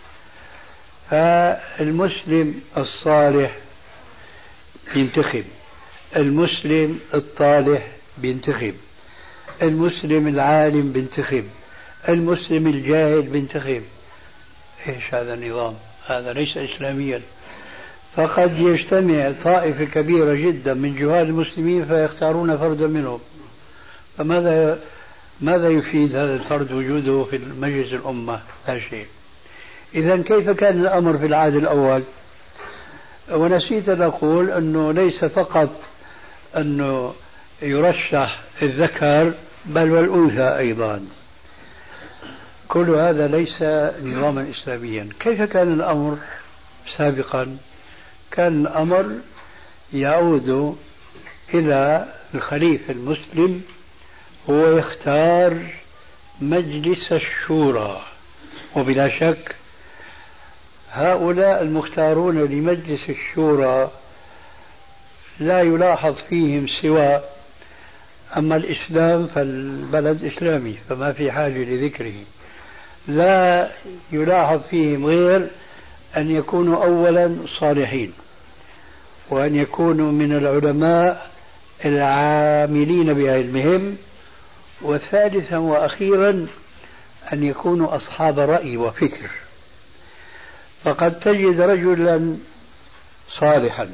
فالمسلم 1.12 2.62
الصالح 2.78 3.58
ينتخب 4.96 5.44
المسلم 6.16 7.00
الطالح 7.14 7.88
بينتخب. 8.18 8.74
المسلم 9.62 10.28
العالم 10.28 10.92
بينتخب. 10.92 11.44
المسلم 12.10 12.68
الجاهل 12.68 13.22
بينتخب. 13.22 13.82
إيش 14.88 15.14
هذا 15.14 15.34
النظام؟ 15.34 15.74
هذا 16.08 16.34
ليس 16.34 16.58
اسلاميا. 16.58 17.22
فقد 18.16 18.60
يجتمع 18.60 19.32
طائفة 19.44 19.86
كبيرة 19.86 20.34
جدا 20.34 20.74
من 20.74 20.96
جهال 20.96 21.28
المسلمين 21.28 21.86
فيختارون 21.86 22.58
فردا 22.58 22.88
منهم. 22.88 23.20
فماذا 24.18 24.80
ماذا 25.42 25.70
يفيد 25.70 26.16
هذا 26.16 26.34
الفرد 26.34 26.72
وجوده 26.72 27.24
في 27.24 27.40
مجلس 27.60 27.94
الأمة؟ 27.94 28.42
لا 28.68 28.80
شيء. 28.80 29.06
إذا 29.96 30.18
كيف 30.18 30.50
كان 30.50 30.80
الأمر 30.80 31.18
في 31.18 31.26
العهد 31.26 31.56
الأول؟ 31.56 32.04
ونسيت 33.32 33.90
أن 33.90 34.02
أقول 34.02 34.52
أنه 34.52 34.92
ليس 34.94 35.26
فقط 35.26 35.70
أنه 36.58 37.14
يرشح 37.62 38.40
الذكر 38.62 39.34
بل 39.66 39.92
والأنثى 39.92 40.58
أيضا. 40.58 41.06
كل 42.68 42.90
هذا 42.90 43.28
ليس 43.28 43.62
نظاما 44.04 44.50
إسلاميا. 44.52 45.10
كيف 45.20 45.42
كان 45.42 45.74
الأمر 45.74 46.18
سابقا؟ 46.98 47.58
كان 48.32 48.62
الأمر 48.62 49.12
يعود 49.94 50.78
إلى 51.54 52.06
الخليفة 52.36 52.94
المسلم 52.94 53.62
هو 54.50 54.78
يختار 54.78 55.58
مجلس 56.42 57.12
الشورى. 57.12 58.02
وبلا 58.76 59.20
شك 59.20 59.56
هؤلاء 60.92 61.62
المختارون 61.62 62.38
لمجلس 62.38 63.10
الشورى 63.10 63.92
لا 65.40 65.62
يلاحظ 65.62 66.16
فيهم 66.30 66.66
سوى 66.82 67.22
أما 68.38 68.56
الإسلام 68.56 69.28
فالبلد 69.28 70.24
إسلامي 70.24 70.78
فما 70.90 71.12
في 71.12 71.32
حاجة 71.32 71.64
لذكره. 71.64 72.14
لا 73.08 73.72
يلاحظ 74.12 74.62
فيهم 74.70 75.06
غير 75.06 75.48
أن 76.18 76.32
يكونوا 76.32 76.84
أولا 76.84 77.36
صالحين 77.60 78.14
وأن 79.30 79.56
يكونوا 79.56 80.12
من 80.12 80.38
العلماء 80.38 81.32
العاملين 81.86 83.14
بعلمهم 83.14 83.98
وثالثا 84.82 85.58
وأخيرا 85.58 86.48
أن 87.34 87.44
يكونوا 87.44 87.96
أصحاب 87.96 88.40
رأي 88.40 88.78
وفكر. 88.78 89.30
فقد 90.84 91.20
تجد 91.20 91.62
رجلا 91.62 92.38
صالحا. 93.30 93.90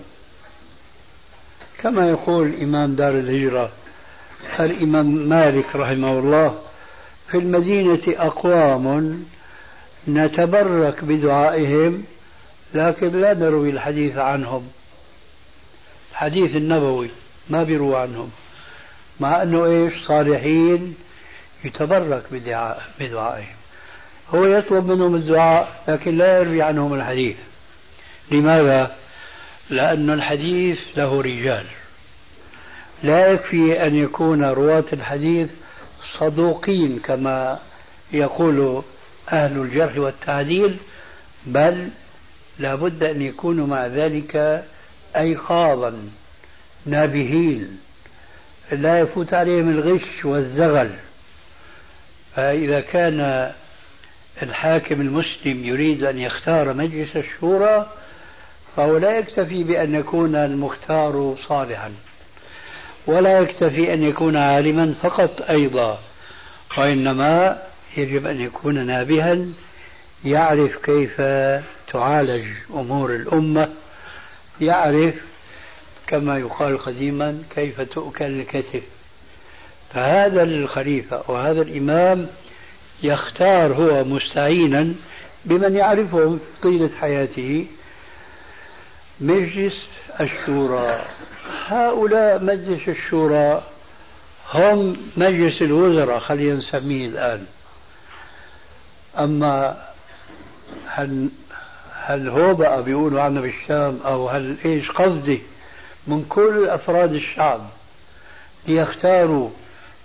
كما 1.78 2.10
يقول 2.10 2.54
إمام 2.62 2.96
دار 2.96 3.12
الهجرة 3.20 3.72
الإمام 4.60 5.06
مالك 5.06 5.76
رحمه 5.76 6.20
الله 6.20 6.62
في 7.32 7.38
المدينة 7.38 8.02
أقوام 8.08 9.26
نتبرك 10.08 11.04
بدعائهم 11.04 12.04
لكن 12.74 13.22
لا 13.22 13.34
نروي 13.34 13.70
الحديث 13.70 14.18
عنهم. 14.18 14.68
الحديث 16.12 16.56
النبوي 16.56 17.10
ما 17.50 17.64
بيروى 17.64 18.00
عنهم 18.00 18.30
مع 19.20 19.42
أنه 19.44 19.66
إيش؟ 19.66 19.94
صالحين 20.06 20.96
يتبرك 21.64 22.24
بدعائهم. 23.00 23.57
هو 24.34 24.46
يطلب 24.46 24.86
منهم 24.92 25.16
الدعاء 25.16 25.84
لكن 25.88 26.18
لا 26.18 26.38
يروي 26.40 26.62
عنهم 26.62 26.94
الحديث. 26.94 27.36
لماذا؟ 28.32 28.96
لأن 29.70 30.10
الحديث 30.10 30.80
له 30.96 31.22
رجال. 31.22 31.66
لا 33.04 33.28
يكفي 33.28 33.88
أن 33.88 33.96
يكون 33.96 34.44
رواة 34.44 34.86
الحديث 34.94 35.50
صدوقين 36.20 37.00
كما 37.00 37.60
يقول 38.12 38.84
أهل 39.32 39.58
الجرح 39.58 39.98
والتعديل 39.98 40.78
بل 41.46 41.90
لابد 42.60 43.04
أن 43.04 43.22
يكونوا 43.22 43.68
مع 43.68 43.88
ذلك 43.88 44.66
أيقاظا 45.16 45.94
نابهين. 46.86 47.80
لا 48.72 49.00
يفوت 49.00 49.34
عليهم 49.34 49.70
الغش 49.70 50.26
والزغل. 50.26 50.90
فإذا 52.36 52.80
كان 52.80 53.52
الحاكم 54.44 55.02
المسلم 55.02 55.66
يريد 55.66 56.04
أن 56.04 56.20
يختار 56.20 56.74
مجلس 56.74 57.18
الشورى 57.18 57.90
فهو 58.76 58.98
لا 58.98 59.18
يكتفي 59.18 59.64
بأن 59.64 59.96
يكون 59.96 60.36
المختار 60.36 61.36
صالحا 61.48 61.92
ولا 63.08 63.40
يكتفي 63.40 63.94
أن 63.94 64.04
يكون 64.04 64.38
عالما 64.38 64.94
فقط 65.02 65.50
أيضا 65.50 66.00
وإنما 66.78 67.62
يجب 67.98 68.26
أن 68.28 68.42
يكون 68.42 68.86
نابها 68.86 69.38
يعرف 70.26 70.78
كيف 70.78 71.22
تعالج 71.88 72.46
أمور 72.74 73.16
الأمة 73.16 73.70
يعرف 74.62 75.16
كما 76.08 76.38
يقال 76.38 76.78
قديما 76.78 77.44
كيف 77.56 77.82
تؤكل 77.82 78.26
الكتف. 78.26 78.82
فهذا 79.94 80.44
الخليفة 80.44 81.24
وهذا 81.28 81.62
الإمام 81.62 82.28
يختار 83.04 83.74
هو 83.74 84.04
مستعينا 84.04 84.94
بمن 85.46 85.76
يعرفهم 85.76 86.40
طيلة 86.64 86.90
حياته 87.02 87.66
مجلس 89.22 89.76
الشورى. 90.22 91.02
هؤلاء 91.68 92.44
مجلس 92.44 92.88
الشورى 92.90 93.64
هم 94.54 94.98
مجلس 95.18 95.62
الوزراء 95.62 96.20
خلينا 96.20 96.56
نسميه 96.58 97.08
الآن. 97.08 97.46
أما 99.18 99.84
هل 100.88 101.30
هل 101.94 102.30
هو 102.30 102.54
بقى 102.54 102.84
بيقولوا 102.84 103.22
عنا 103.22 103.42
بالشام 103.42 104.00
أو 104.06 104.30
هل 104.30 104.58
إيش 104.66 104.92
قصدي؟ 104.92 105.42
من 106.08 106.26
كل 106.26 106.70
أفراد 106.70 107.14
الشعب 107.14 107.70
ليختاروا 108.68 109.50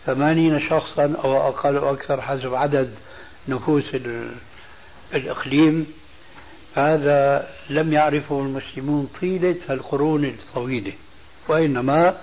ثمانين 0.06 0.60
شخصا 0.60 1.14
أو 1.24 1.48
أقل 1.48 1.76
أو 1.76 1.92
أكثر 1.94 2.22
حسب 2.22 2.54
عدد 2.54 2.94
نفوس 3.48 3.96
الإقليم. 5.14 5.86
هذا 6.74 7.48
لم 7.70 7.92
يعرفه 7.92 8.40
المسلمون 8.40 9.08
طيلة 9.20 9.58
القرون 9.70 10.24
الطويلة 10.24 10.92
وإنما 11.48 12.16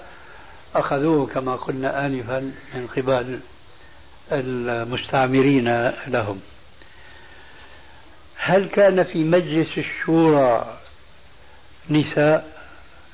أخذوه 0.76 1.28
كما 1.28 1.56
قلنا 1.56 2.06
آنفا 2.06 2.40
من 2.76 2.88
قبل 2.88 3.40
المستعمرين 4.32 5.92
لهم. 6.08 6.42
هل 8.36 8.70
كان 8.70 9.04
في 9.04 9.24
مجلس 9.24 9.78
الشورى 9.78 10.78
نساء 11.90 12.64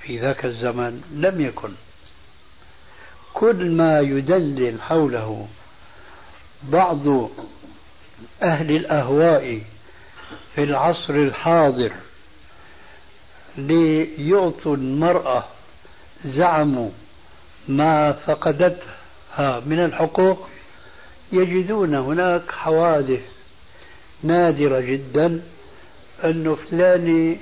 في 0.01 0.19
ذاك 0.19 0.45
الزمن؟ 0.45 1.01
لم 1.11 1.41
يكن. 1.41 1.69
كل 3.35 3.71
ما 3.71 3.99
يدندن 3.99 4.81
حوله 4.81 5.47
بعض 6.63 7.29
أهل 8.43 8.75
الأهواء 8.75 9.61
في 10.55 10.63
العصر 10.63 11.13
الحاضر 11.13 11.91
ليعطوا 13.57 14.75
المرأة 14.75 15.43
زعموا 16.25 16.89
ما 17.67 18.11
فقدتها 18.11 19.59
من 19.65 19.79
الحقوق 19.79 20.47
يجدون 21.31 21.95
هناك 21.95 22.51
حوادث 22.51 23.21
نادرة 24.23 24.79
جدا 24.79 25.41
أنه 26.23 26.55
فلانة 26.55 27.37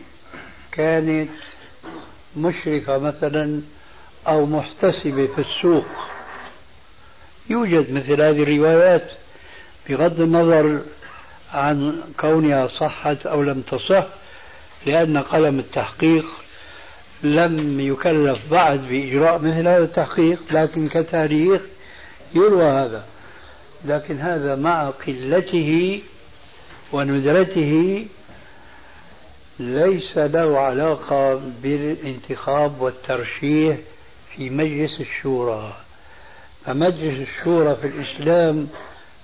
كانت 0.72 1.30
مشرفة 2.38 2.98
مثلا 2.98 3.62
أو 4.28 4.46
محتسبة 4.46 5.28
في 5.28 5.40
السوق. 5.40 5.86
يوجد 7.50 7.92
مثل 7.92 8.22
هذه 8.22 8.44
الروايات 8.44 9.12
بغض 9.90 10.22
النظر 10.22 10.82
عن 11.54 12.02
كونها 12.20 12.68
صحت 12.68 13.26
أو 13.26 13.44
لم 13.44 13.62
تصح 13.62 14.06
لأن 14.86 15.18
قلم 15.18 15.60
التحقيق 15.60 16.26
لم 17.24 17.80
يكلف 17.80 18.40
بعد 18.52 18.80
بإجراء 18.80 19.40
مثل 19.40 19.68
هذا 19.68 19.84
التحقيق 19.84 20.40
لكن 20.52 20.90
كتاريخ 20.90 21.62
يروى 22.36 22.64
هذا. 22.64 23.06
لكن 23.86 24.20
هذا 24.20 24.56
مع 24.56 24.90
قلته 24.90 26.02
وندرته 26.92 28.06
ليس 29.60 30.18
له 30.18 30.60
علاقة 30.60 31.42
بالانتخاب 31.64 32.82
والترشيح 32.82 33.78
في 34.38 34.50
مجلس 34.50 35.02
الشورى. 35.02 35.74
فمجلس 36.66 37.28
الشورى 37.30 37.76
في 37.76 37.88
الإسلام 37.88 38.68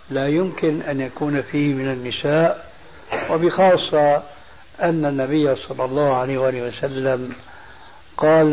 لا 0.10 0.28
يمكن 0.28 0.82
أن 0.82 1.02
يكون 1.02 1.42
فيه 1.42 1.74
من 1.74 1.92
النساء 1.92 2.70
وبخاصة 3.30 4.24
أن 4.82 5.06
النبي 5.06 5.56
صلى 5.56 5.86
الله 5.86 6.14
عليه 6.14 6.38
وآله 6.38 6.68
وسلم 6.68 7.34
قال 8.18 8.52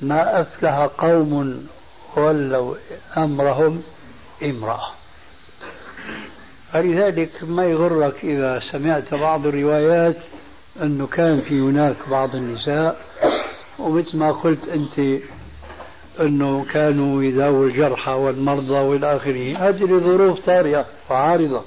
ما 0.00 0.40
أفلح 0.40 0.74
قوم 0.98 1.66
ولوا 2.16 2.74
أمرهم 3.16 3.82
امرأة. 4.42 4.88
فلذلك 6.72 7.30
ما 7.42 7.64
يغرك 7.64 8.24
إذا 8.24 8.60
سمعت 8.72 9.14
بعض 9.14 9.46
الروايات 9.46 10.16
أنه 10.82 11.06
كان 11.06 11.36
في 11.36 11.60
هناك 11.60 11.96
بعض 12.10 12.34
النساء 12.34 13.00
ومثل 13.78 14.16
ما 14.16 14.32
قلت 14.32 14.68
أنت 14.68 15.20
أنه 16.20 16.66
كانوا 16.72 17.22
يداووا 17.22 17.66
الجرحى 17.66 18.12
والمرضى 18.12 18.72
وإلى 18.72 19.16
آخره 19.16 19.56
هذه 19.56 19.84
لظروف 19.84 20.46
طارئة 20.46 20.86
وعارضة. 21.10 21.62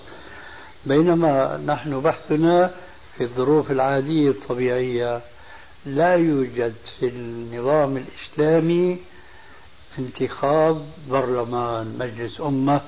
بينما 0.86 1.62
نحن 1.66 2.00
بحثنا 2.02 2.72
في 3.18 3.24
الظروف 3.24 3.72
العادية 3.72 4.30
الطبيعية 4.30 5.22
لا 5.86 6.14
يوجد 6.14 6.74
في 7.00 7.08
النظام 7.08 7.98
الإسلامي 7.98 8.98
انتخاب 10.00 10.82
برلمان 11.10 11.96
مجلس 12.00 12.42
أمة 12.42 12.82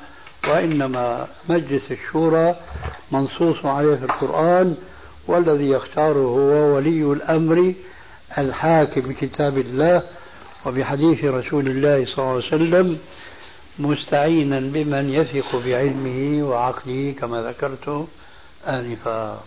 وإنما 0.48 1.28
مجلس 1.50 1.92
الشورى 1.92 2.56
منصوص 3.12 3.66
عليه 3.66 3.96
في 3.96 4.04
القرآن 4.04 4.76
والذي 5.28 5.70
يختاره 5.70 6.20
هو 6.20 6.76
ولي 6.76 7.04
الأمر 7.04 7.74
الحاكم 8.38 9.02
بكتاب 9.02 9.58
الله 9.58 10.04
وبحديث 10.66 11.26
رسول 11.26 11.68
الله 11.68 12.06
صلى 12.06 12.18
الله 12.18 12.30
عليه 12.30 12.48
وسلم 12.48 13.00
مستعينا 13.80 14.60
بمن 14.60 15.10
يثق 15.10 15.56
بعلمه 15.56 16.50
وعقله 16.50 17.16
كما 17.20 17.42
ذكرت 17.42 18.08
آنفا. 18.68 19.44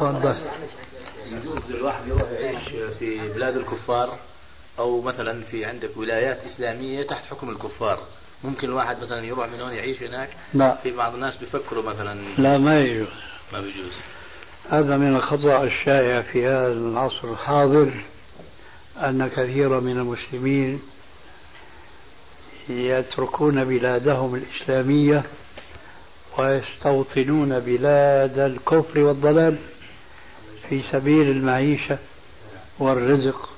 تفضل. 0.00 0.34
يجوز 1.32 1.58
الواحد 1.70 2.06
يروح 2.06 2.30
يعيش 2.30 2.58
في 2.98 3.28
بلاد 3.28 3.56
الكفار 3.56 4.18
أو 4.78 5.00
مثلا 5.00 5.44
في 5.44 5.64
عندك 5.64 5.96
ولايات 5.96 6.44
إسلامية 6.44 7.02
تحت 7.02 7.26
حكم 7.26 7.50
الكفار. 7.50 7.98
ممكن 8.44 8.68
الواحد 8.68 9.02
مثلا 9.02 9.24
يروح 9.24 9.48
من 9.48 9.60
هون 9.60 9.72
يعيش 9.72 10.02
هناك؟ 10.02 10.28
لا. 10.54 10.74
في 10.82 10.90
بعض 10.90 11.14
الناس 11.14 11.36
بيفكروا 11.36 11.82
مثلا. 11.82 12.20
لا 12.38 12.58
ما 12.58 12.80
يجوز. 12.80 13.08
ما 13.52 13.60
بيجوز. 13.60 13.92
هذا 14.70 14.96
من 14.96 15.16
الخطأ 15.16 15.62
الشائع 15.62 16.22
في 16.22 16.46
هذا 16.46 16.72
العصر 16.72 17.30
الحاضر. 17.32 17.92
أن 18.96 19.28
كثيرا 19.28 19.80
من 19.80 19.98
المسلمين 19.98 20.82
يتركون 22.68 23.64
بلادهم 23.64 24.34
الإسلامية 24.34 25.22
ويستوطنون 26.38 27.60
بلاد 27.60 28.38
الكفر 28.38 28.98
والضلال 28.98 29.56
في 30.68 30.82
سبيل 30.92 31.30
المعيشة 31.30 31.98
والرزق 32.78 33.48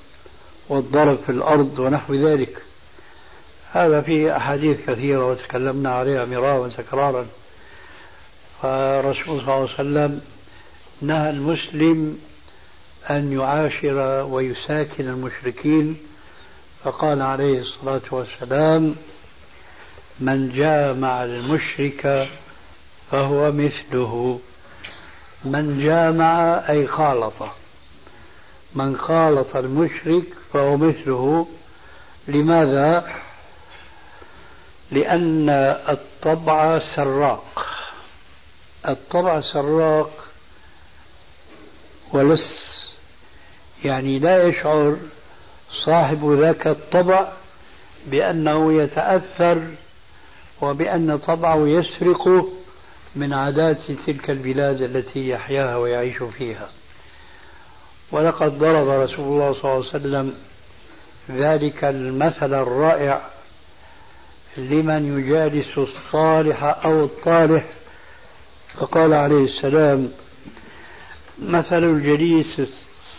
والضرب 0.68 1.18
في 1.26 1.32
الأرض 1.32 1.78
ونحو 1.78 2.14
ذلك. 2.14 2.62
هذا 3.72 4.00
في 4.00 4.36
أحاديث 4.36 4.86
كثيرة 4.86 5.30
وتكلمنا 5.30 5.94
عليها 5.94 6.24
مرارا 6.24 6.58
وتكرارا. 6.58 7.26
فالرسول 8.62 9.24
صلى 9.24 9.40
الله 9.40 9.52
عليه 9.54 9.64
وسلم 9.64 10.20
نهى 11.00 11.30
المسلم 11.30 12.18
أن 13.10 13.32
يعاشر 13.32 14.24
ويساكن 14.30 15.08
المشركين 15.08 15.96
فقال 16.84 17.22
عليه 17.22 17.60
الصلاة 17.60 18.02
والسلام 18.10 18.96
من 20.20 20.52
جامع 20.52 21.24
المشرك 21.24 22.28
فهو 23.10 23.52
مثله. 23.52 24.40
من 25.44 25.84
جامع 25.84 26.62
أي 26.68 26.86
خالط. 26.86 27.42
من 28.74 28.96
خالط 28.96 29.56
المشرك 29.56 30.24
فهو 30.52 30.76
مثله. 30.76 31.48
لماذا؟ 32.28 33.12
لأن 34.90 35.50
الطبع 35.88 36.78
سراق. 36.78 37.66
الطبع 38.88 39.40
سراق 39.40 40.10
ولص 42.12 42.75
يعني 43.84 44.18
لا 44.18 44.42
يشعر 44.42 44.96
صاحب 45.84 46.30
ذاك 46.32 46.66
الطبع 46.66 47.28
بأنه 48.06 48.82
يتأثر 48.82 49.62
وبأن 50.60 51.18
طبعه 51.18 51.68
يسرق 51.68 52.48
من 53.16 53.32
عادات 53.32 53.90
تلك 54.06 54.30
البلاد 54.30 54.82
التي 54.82 55.28
يحياها 55.28 55.76
ويعيش 55.76 56.16
فيها. 56.22 56.68
ولقد 58.12 58.58
ضرب 58.58 58.88
رسول 58.88 59.24
الله 59.26 59.52
صلى 59.52 59.64
الله 59.64 59.74
عليه 59.74 59.78
وسلم 59.78 60.34
ذلك 61.30 61.84
المثل 61.84 62.54
الرائع 62.54 63.20
لمن 64.56 65.18
يجالس 65.18 65.78
الصالح 65.78 66.64
أو 66.84 67.04
الطالح. 67.04 67.64
فقال 68.74 69.14
عليه 69.14 69.44
السلام 69.44 70.10
مثل 71.38 71.84
الجليس 71.84 72.60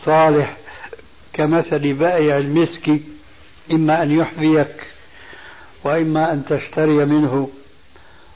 الصالح 0.08 0.58
كمثل 1.34 1.94
بائع 1.94 2.38
المسك 2.38 3.00
إما 3.72 4.04
أن 4.04 4.12
يحذيك 4.12 4.88
وإما 5.84 6.34
أن 6.34 6.46
تشتري 6.46 7.06
منه 7.06 7.50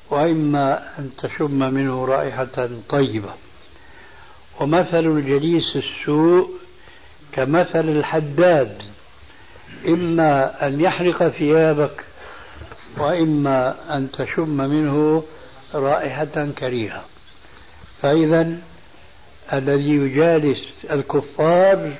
وإما 0.09 0.99
أن 0.99 1.09
تشم 1.17 1.73
منه 1.73 2.05
رائحة 2.05 2.69
طيبة. 2.89 3.33
ومثل 4.59 4.99
الجليس 4.99 5.75
السوء 5.75 6.49
كمثل 7.31 7.89
الحداد 7.89 8.81
إما 9.87 10.67
أن 10.67 10.81
يحرق 10.81 11.27
ثيابك 11.27 12.03
وإما 12.97 13.75
أن 13.97 14.11
تشم 14.11 14.57
منه 14.57 15.23
رائحة 15.73 16.49
كريهة. 16.59 17.03
فإذا 18.01 18.57
الذي 19.53 19.89
يجالس 19.89 20.67
الكفار 20.91 21.93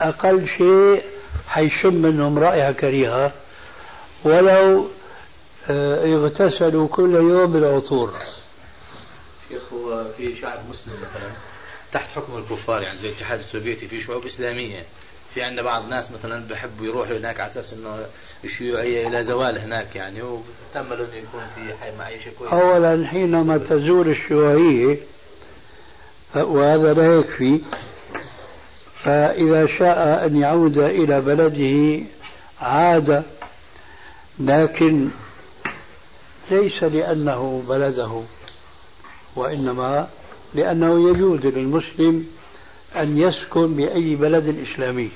أقل 0.00 0.48
شيء 0.48 1.02
حيشم 1.48 1.94
منهم 1.94 2.38
رائحة 2.38 2.72
كريهة. 2.72 3.32
ولو 4.24 4.88
آه، 5.70 6.04
يغتسلوا 6.04 6.88
كل 6.88 7.14
يوم 7.14 7.52
بالعطور 7.52 8.12
شيخ 9.48 9.72
هو 9.72 10.04
في 10.16 10.34
شعب 10.34 10.58
مسلم 10.70 10.94
مثلا 10.94 11.30
تحت 11.92 12.10
حكم 12.10 12.36
الكفار 12.36 12.82
يعني 12.82 12.96
زي 12.96 13.08
الاتحاد 13.08 13.38
السوفيتي 13.38 13.88
في 13.88 14.00
شعوب 14.00 14.26
إسلامية. 14.26 14.84
في 15.34 15.42
عندنا 15.42 15.62
بعض 15.62 15.82
الناس 15.82 16.10
مثلا 16.10 16.48
بحبوا 16.48 16.86
يروحوا 16.86 17.16
هناك 17.16 17.40
على 17.40 17.50
أساس 17.50 17.72
إنه 17.72 18.06
الشيوعية 18.44 19.08
إلى 19.08 19.22
زوال 19.22 19.58
هناك 19.58 19.96
يعني 19.96 20.22
وتأملوا 20.22 21.06
إنه 21.06 21.14
يكون 21.14 21.42
في 21.54 21.96
معيشة 21.98 22.30
كويسة. 22.38 22.60
اولا 22.60 23.06
حينما 23.06 23.58
تزول 23.58 24.08
الشيوعية 24.08 24.96
وهذا 26.34 26.94
لا 26.94 27.14
يكفي. 27.14 27.60
فإذا 29.02 29.66
شاء 29.66 30.26
أن 30.26 30.36
يعود 30.36 30.78
إلى 30.78 31.20
بلده 31.20 32.04
عاد 32.60 33.22
لكن 34.38 35.08
ليس 36.50 36.82
لأنه 36.82 37.62
بلده 37.68 38.22
وإنما 39.36 40.08
لأنه 40.54 41.10
يجوز 41.10 41.40
للمسلم 41.40 42.26
أن 42.96 43.18
يسكن 43.18 43.74
بأي 43.74 44.14
بلد 44.14 44.66
إسلامي. 44.68 45.10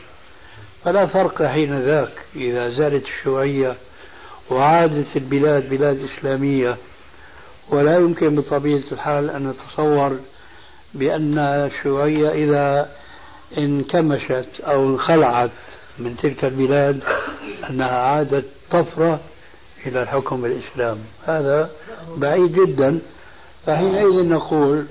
فلا 0.85 1.07
فرق 1.07 1.43
حين 1.43 1.81
ذاك 1.81 2.13
إذا 2.37 2.71
زالت 2.71 3.05
الشيوعية 3.05 3.77
وعادت 4.51 5.17
البلاد 5.17 5.69
بلاد 5.69 6.01
إسلامية. 6.01 6.77
ولا 7.69 7.97
يمكن 7.97 8.37
بطبيعة 8.37 8.83
الحال 8.93 9.31
أن 9.31 9.49
نتصور 9.49 10.19
بأن 10.95 11.39
الشيوعية 11.39 12.29
إذا 12.31 12.91
انكمشت 13.59 14.47
أو 14.61 14.85
انخلعت 14.85 15.51
من 15.99 16.17
تلك 16.17 16.45
البلاد 16.45 17.01
أنها 17.71 17.99
عادت 17.99 18.45
طفرة 18.71 19.21
إلى 19.87 20.03
الحكم 20.03 20.43
بالإسلام. 20.43 20.99
هذا 21.27 21.71
بعيد 22.17 22.53
جدا. 22.53 22.99
فحينئذ 23.67 24.29
نقول 24.29 24.87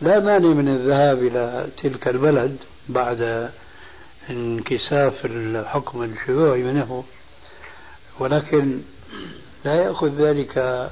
لا 0.00 0.20
مانع 0.20 0.48
من 0.48 0.68
الذهاب 0.68 1.18
إلى 1.18 1.66
تلك 1.82 2.08
البلد 2.08 2.56
بعد 2.88 3.50
انكساف 4.30 5.24
الحكم 5.24 6.02
الشيوعي 6.02 6.62
منه 6.62 7.04
ولكن 8.18 8.80
لا 9.64 9.74
يأخذ 9.74 10.08
ذلك 10.08 10.88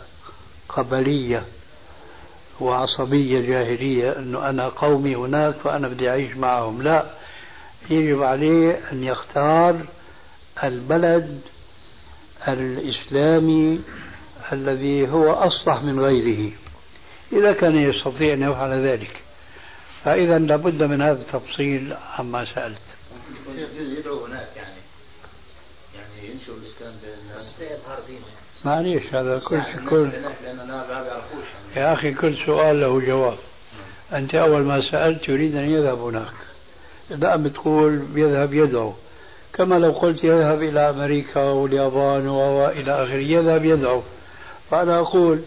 قبلية. 0.68 1.42
وعصبية 2.60 3.40
جاهلية 3.40 4.18
أنه 4.18 4.50
أنا 4.50 4.68
قومي 4.68 5.16
هناك 5.16 5.54
فأنا 5.54 5.88
بدي 5.88 6.10
أعيش 6.10 6.36
معهم. 6.36 6.82
لا 6.82 7.04
يجب 7.90 8.22
عليه 8.22 8.80
أن 8.92 9.04
يختار 9.04 9.80
البلد 10.64 11.40
الإسلامي 12.48 13.80
الذي 14.52 15.08
هو 15.08 15.32
أصلح 15.32 15.82
من 15.82 16.00
غيره 16.00 16.52
إذا 17.32 17.52
كان 17.52 17.78
يستطيع 17.78 18.32
أن 18.32 18.42
يفعل 18.42 18.86
ذلك. 18.86 19.20
فإذا 20.04 20.38
لابد 20.38 20.82
من 20.82 21.02
هذا 21.02 21.20
التفصيل 21.20 21.96
عما 22.18 22.54
سألت. 22.54 22.78
يدعو 23.78 24.24
هناك 24.24 24.48
يعني 24.56 24.80
يعني 25.94 26.32
ينشر 26.32 26.52
الإسلام 26.52 26.92
بين 27.02 27.14
الناس. 27.24 27.50
يظهر 27.60 27.98
دينه 28.06 28.24
معليش 28.64 29.14
هذا 29.14 29.38
كل 29.38 29.60
كل 29.90 30.10
يا 31.76 31.92
أخي 31.92 32.14
كل 32.14 32.36
سؤال 32.46 32.80
له 32.80 33.00
جواب. 33.00 33.36
أنت 34.12 34.34
أول 34.34 34.62
ما 34.62 34.90
سألت 34.90 35.28
يريد 35.28 35.56
أن 35.56 35.70
يذهب 35.70 35.98
هناك. 35.98 36.32
لا 37.10 37.36
بتقول 37.36 38.02
يذهب 38.14 38.54
يدعو. 38.54 38.92
كما 39.52 39.78
لو 39.78 39.90
قلت 39.92 40.24
يذهب 40.24 40.62
إلى 40.62 40.90
أمريكا 40.90 41.40
واليابان 41.40 42.28
وإلى 42.28 42.92
آخره 43.04 43.14
يذهب 43.14 43.64
يدعو. 43.64 44.02
فأنا 44.70 45.00
أقول 45.00 45.40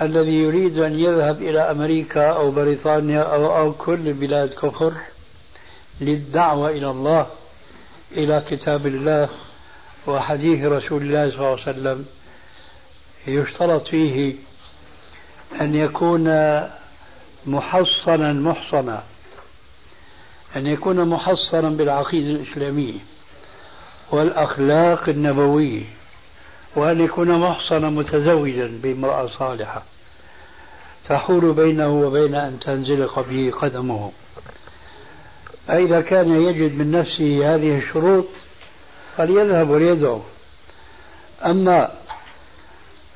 الذي 0.00 0.42
يريد 0.42 0.78
أن 0.78 0.98
يذهب 0.98 1.42
إلى 1.42 1.60
أمريكا 1.60 2.30
أو 2.30 2.50
بريطانيا 2.50 3.22
أو, 3.22 3.56
أو 3.56 3.72
كل 3.72 4.12
بلاد 4.12 4.48
كفر 4.48 4.92
للدعوة 6.00 6.70
إلى 6.70 6.90
الله 6.90 7.26
إلى 8.12 8.44
كتاب 8.50 8.86
الله 8.86 9.28
وحديث 10.06 10.64
رسول 10.64 11.02
الله 11.02 11.30
صلى 11.30 11.38
الله 11.38 11.50
عليه 11.50 11.62
وسلم 11.62 12.06
يشترط 13.26 13.88
فيه 13.88 14.34
أن 15.60 15.74
يكون 15.74 16.28
محصنا 17.46 18.32
محصنا 18.32 19.02
أن 20.56 20.66
يكون 20.66 21.08
محصنا 21.08 21.70
بالعقيدة 21.70 22.30
الإسلامية 22.30 22.98
والأخلاق 24.10 25.08
النبوية 25.08 25.84
وأن 26.76 27.00
يكون 27.00 27.38
محصنا 27.38 27.90
متزوجا 27.90 28.78
بامرأة 28.82 29.26
صالحة 29.26 29.82
تحول 31.04 31.52
بينه 31.52 31.88
وبين 31.88 32.34
أن 32.34 32.60
تنزلق 32.60 33.26
به 33.30 33.52
قدمه. 33.60 34.12
فإذا 35.66 36.00
كان 36.00 36.36
يجد 36.42 36.78
من 36.78 36.90
نفسه 36.90 37.54
هذه 37.54 37.78
الشروط 37.78 38.26
فليذهب 39.16 39.70
وليدعو 39.70 40.22
أما 41.44 41.92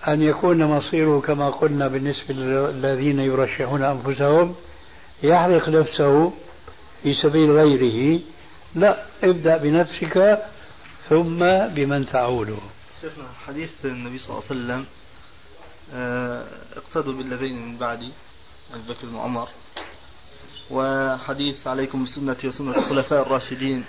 أن 0.09 0.23
يكون 0.23 0.65
مصيره 0.65 1.21
كما 1.21 1.51
قلنا 1.51 1.89
بالنسبة 1.89 2.35
للذين 2.35 3.21
يرشحون 3.21 3.83
أنفسهم 3.83 4.55
يحرق 5.23 5.69
نفسه 5.69 6.33
في 7.03 7.15
سبيل 7.15 7.51
غيره. 7.51 8.21
لا 8.75 9.03
ابدأ 9.25 9.57
بنفسك 9.57 10.43
ثم 11.09 11.39
بمن 11.69 12.07
تعوله 12.07 12.59
شيخنا 13.01 13.25
حديث 13.47 13.71
النبي 13.85 14.19
صلى 14.19 14.29
الله 14.29 14.43
عليه 14.51 14.61
وسلم 14.61 14.85
آه، 15.95 16.45
اقتدوا 16.77 17.13
بالذين 17.13 17.67
من 17.67 17.77
بعدي 17.77 18.09
أبي 18.75 18.83
بكر 18.89 19.17
وعمر 19.17 19.49
وحديث 20.71 21.67
عليكم 21.67 22.05
بسنتي 22.05 22.49
وسنة 22.49 22.77
الخلفاء 22.79 23.23
الراشدين. 23.23 23.85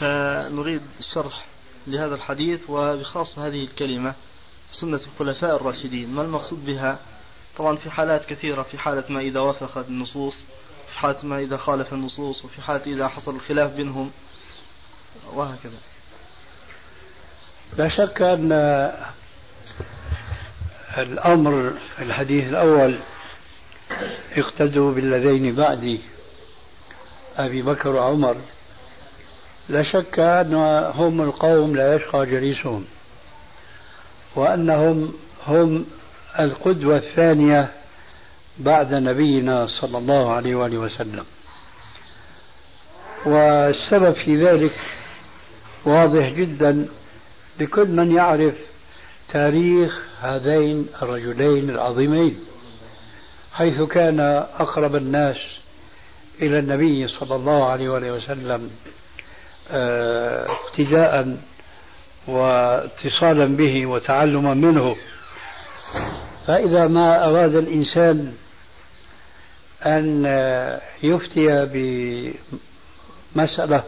فنريد 0.00 0.82
الشرح 0.98 1.46
لهذا 1.86 2.14
الحديث 2.14 2.70
وبخاصة 2.70 3.46
هذه 3.46 3.64
الكلمة 3.64 4.14
سنة 4.72 5.00
الخلفاء 5.06 5.56
الراشدين. 5.56 6.14
ما 6.14 6.22
المقصود 6.22 6.64
بها؟ 6.64 6.98
طبعا 7.56 7.76
في 7.76 7.90
حالات 7.90 8.26
كثيرة 8.26 8.62
في 8.62 8.78
حالة 8.78 9.04
ما 9.08 9.20
إذا 9.20 9.40
وافقت 9.40 9.88
النصوص 9.88 10.44
في 10.88 10.98
حالة 10.98 11.16
ما 11.22 11.38
إذا 11.38 11.56
خالف 11.56 11.92
النصوص 11.92 12.44
وفي 12.44 12.62
حالة 12.62 12.82
إذا 12.86 13.08
حصل 13.08 13.34
الخلاف 13.34 13.72
بينهم 13.72 14.10
وهكذا. 15.32 15.78
لا 17.78 17.88
شك 17.88 18.22
أن 18.22 18.52
الأمر 20.98 21.72
الحديث 21.98 22.44
الأول 22.44 22.98
اقتدوا 24.36 24.92
بالذين 24.92 25.54
بعدي 25.54 26.00
أبي 27.36 27.62
بكر 27.62 27.88
وعمر. 27.88 28.36
لا 29.68 29.82
شك 29.82 30.18
أنهم 30.18 31.20
القوم 31.20 31.76
لا 31.76 31.94
يشقى 31.94 32.26
جليسهم 32.26 32.84
وأنهم 34.36 35.14
هم 35.46 35.86
القدوة 36.40 36.96
الثانية 36.96 37.70
بعد 38.58 38.94
نبينا 38.94 39.66
صلى 39.66 39.98
الله 39.98 40.32
عليه 40.32 40.54
وآله 40.54 40.78
وسلم. 40.78 41.24
والسبب 43.26 44.12
في 44.12 44.44
ذلك 44.44 44.72
واضح 45.84 46.28
جدا 46.28 46.88
لكل 47.60 47.88
من 47.88 48.12
يعرف 48.12 48.54
تاريخ 49.28 50.02
هذين 50.20 50.86
الرجلين 51.02 51.70
العظيمين 51.70 52.40
حيث 53.52 53.82
كان 53.82 54.20
أقرب 54.58 54.96
الناس 54.96 55.36
إلى 56.42 56.58
النبي 56.58 57.08
صلى 57.08 57.36
الله 57.36 57.64
عليه 57.64 57.88
وآله 57.88 58.12
وسلم 58.12 58.70
آه، 59.70 60.46
ابتداء 60.68 61.36
واتصالا 62.26 63.44
به 63.44 63.86
وتعلما 63.86 64.54
منه. 64.54 64.96
فإذا 66.46 66.86
ما 66.86 67.28
أراد 67.28 67.54
الإنسان 67.54 68.34
أن 69.86 70.24
يفتي 71.02 71.68
بمسألة 73.34 73.84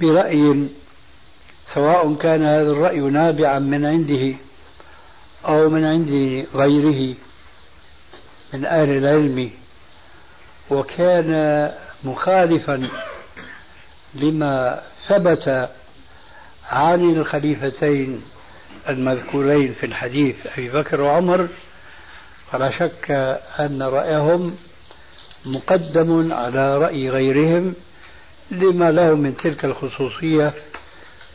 برأي 0.00 0.68
سواء 1.74 2.14
كان 2.14 2.42
هذا 2.44 2.70
الرأي 2.70 3.00
نابعا 3.00 3.58
من 3.58 3.86
عنده 3.86 4.34
أو 5.46 5.68
من 5.68 5.84
عند 5.84 6.46
غيره 6.54 7.14
من 8.52 8.64
أهل 8.64 8.90
العلم 8.90 9.50
وكان 10.70 11.70
مخالفا 12.04 12.88
لما 14.14 14.82
ثبت 15.08 15.68
عن 16.70 17.10
الخليفتين 17.10 18.22
المذكورين 18.88 19.74
في 19.80 19.86
الحديث 19.86 20.36
أبي 20.46 20.68
بكر 20.70 21.00
وعمر 21.00 21.48
فلا 22.52 22.70
شك 22.70 23.10
أن 23.60 23.82
رأيهم 23.82 24.56
مقدم 25.46 26.32
على 26.32 26.78
رأي 26.78 27.10
غيرهم 27.10 27.74
لما 28.50 28.90
له 28.90 29.14
من 29.14 29.36
تلك 29.36 29.64
الخصوصية 29.64 30.52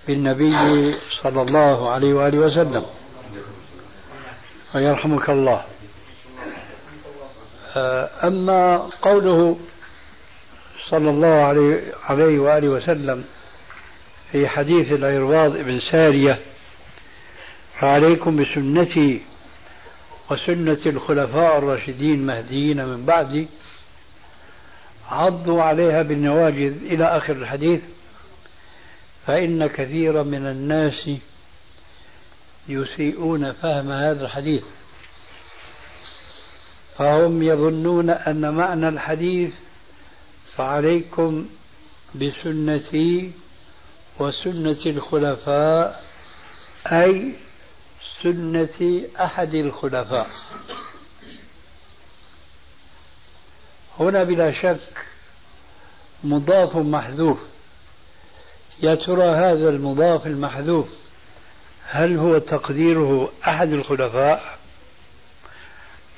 بالنبي 0.07 0.95
صلى 1.23 1.41
الله 1.41 1.91
عليه 1.91 2.13
وآله 2.13 2.39
وسلم. 2.39 2.85
ويرحمك 4.75 5.29
الله. 5.29 5.63
أما 8.23 8.89
قوله 9.01 9.57
صلى 10.89 11.09
الله 11.09 11.27
عليه, 11.27 11.93
عليه 12.03 12.39
وآله 12.39 12.69
وسلم 12.69 13.25
في 14.31 14.47
حديث 14.47 14.91
العرباض 14.91 15.57
بن 15.57 15.79
سارية 15.91 16.39
فعليكم 17.79 18.35
بسنتي 18.35 19.21
وسنة 20.31 20.79
الخلفاء 20.85 21.57
الراشدين 21.57 22.25
مهديين 22.25 22.85
من 22.85 23.05
بعدي 23.05 23.47
عضوا 25.11 25.63
عليها 25.63 26.01
بالنواجذ 26.01 26.83
إلى 26.83 27.17
آخر 27.17 27.33
الحديث 27.33 27.81
فإن 29.27 29.67
كثيرا 29.67 30.23
من 30.23 30.45
الناس 30.45 31.09
يسيئون 32.69 33.51
فهم 33.51 33.91
هذا 33.91 34.25
الحديث 34.25 34.63
فهم 36.97 37.43
يظنون 37.43 38.09
أن 38.09 38.53
معنى 38.53 38.89
الحديث 38.89 39.53
فعليكم 40.59 41.45
بسنتي 42.15 43.31
وسنة 44.19 44.85
الخلفاء 44.85 46.03
أي 46.87 47.33
سنة 48.23 49.01
أحد 49.19 49.53
الخلفاء. 49.53 50.27
هنا 53.99 54.23
بلا 54.23 54.51
شك 54.51 55.05
مضاف 56.23 56.75
محذوف. 56.75 57.39
يا 58.83 58.95
ترى 58.95 59.29
هذا 59.29 59.69
المضاف 59.69 60.27
المحذوف 60.27 60.87
هل 61.85 62.17
هو 62.17 62.37
تقديره 62.37 63.31
أحد 63.47 63.73
الخلفاء 63.73 64.59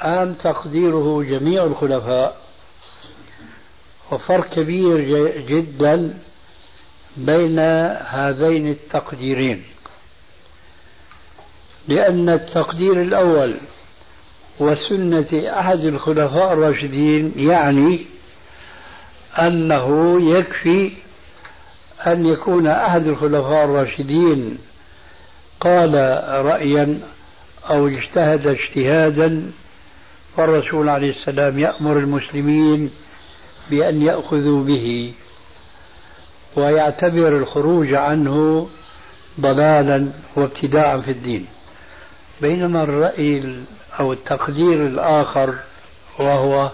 أم 0.01 0.33
تقديره 0.33 1.23
جميع 1.23 1.63
الخلفاء؟ 1.63 2.40
وفرق 4.11 4.49
كبير 4.49 4.99
جدا 5.47 6.17
بين 7.17 7.59
هذين 8.05 8.67
التقديرين. 8.67 9.63
لأن 11.87 12.29
التقدير 12.29 13.01
الأول 13.01 13.57
وسنة 14.59 15.59
أحد 15.59 15.79
الخلفاء 15.79 16.53
الراشدين 16.53 17.33
يعني 17.37 18.05
أنه 19.39 20.17
يكفي 20.37 20.91
أن 22.07 22.25
يكون 22.25 22.67
أحد 22.67 23.07
الخلفاء 23.07 23.65
الراشدين 23.65 24.57
قال 25.59 25.93
رأيا 26.45 26.99
أو 27.69 27.87
اجتهد 27.87 28.47
اجتهادا 28.47 29.51
فالرسول 30.37 30.89
عليه 30.89 31.09
السلام 31.09 31.59
يأمر 31.59 31.97
المسلمين 31.97 32.89
بأن 33.71 34.01
يأخذوا 34.01 34.63
به 34.63 35.13
ويعتبر 36.55 37.37
الخروج 37.37 37.93
عنه 37.93 38.67
ضلالا 39.39 40.11
وابتداعا 40.35 40.97
في 40.97 41.11
الدين. 41.11 41.47
بينما 42.41 42.83
الرأي 42.83 43.55
أو 43.99 44.13
التقدير 44.13 44.85
الآخر 44.85 45.55
وهو 46.19 46.71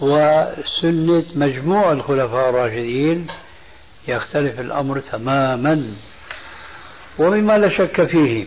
وسنة 0.00 1.24
مجموع 1.34 1.92
الخلفاء 1.92 2.50
الراشدين 2.50 3.26
يختلف 4.08 4.60
الأمر 4.60 5.00
تماما. 5.00 5.94
ومما 7.18 7.58
لا 7.58 7.68
شك 7.68 8.04
فيه 8.04 8.46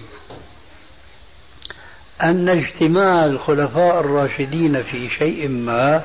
أن 2.22 2.50
اجتماع 2.50 3.26
الخلفاء 3.26 4.00
الراشدين 4.00 4.84
في 4.84 5.10
شيء 5.10 5.48
ما 5.48 6.02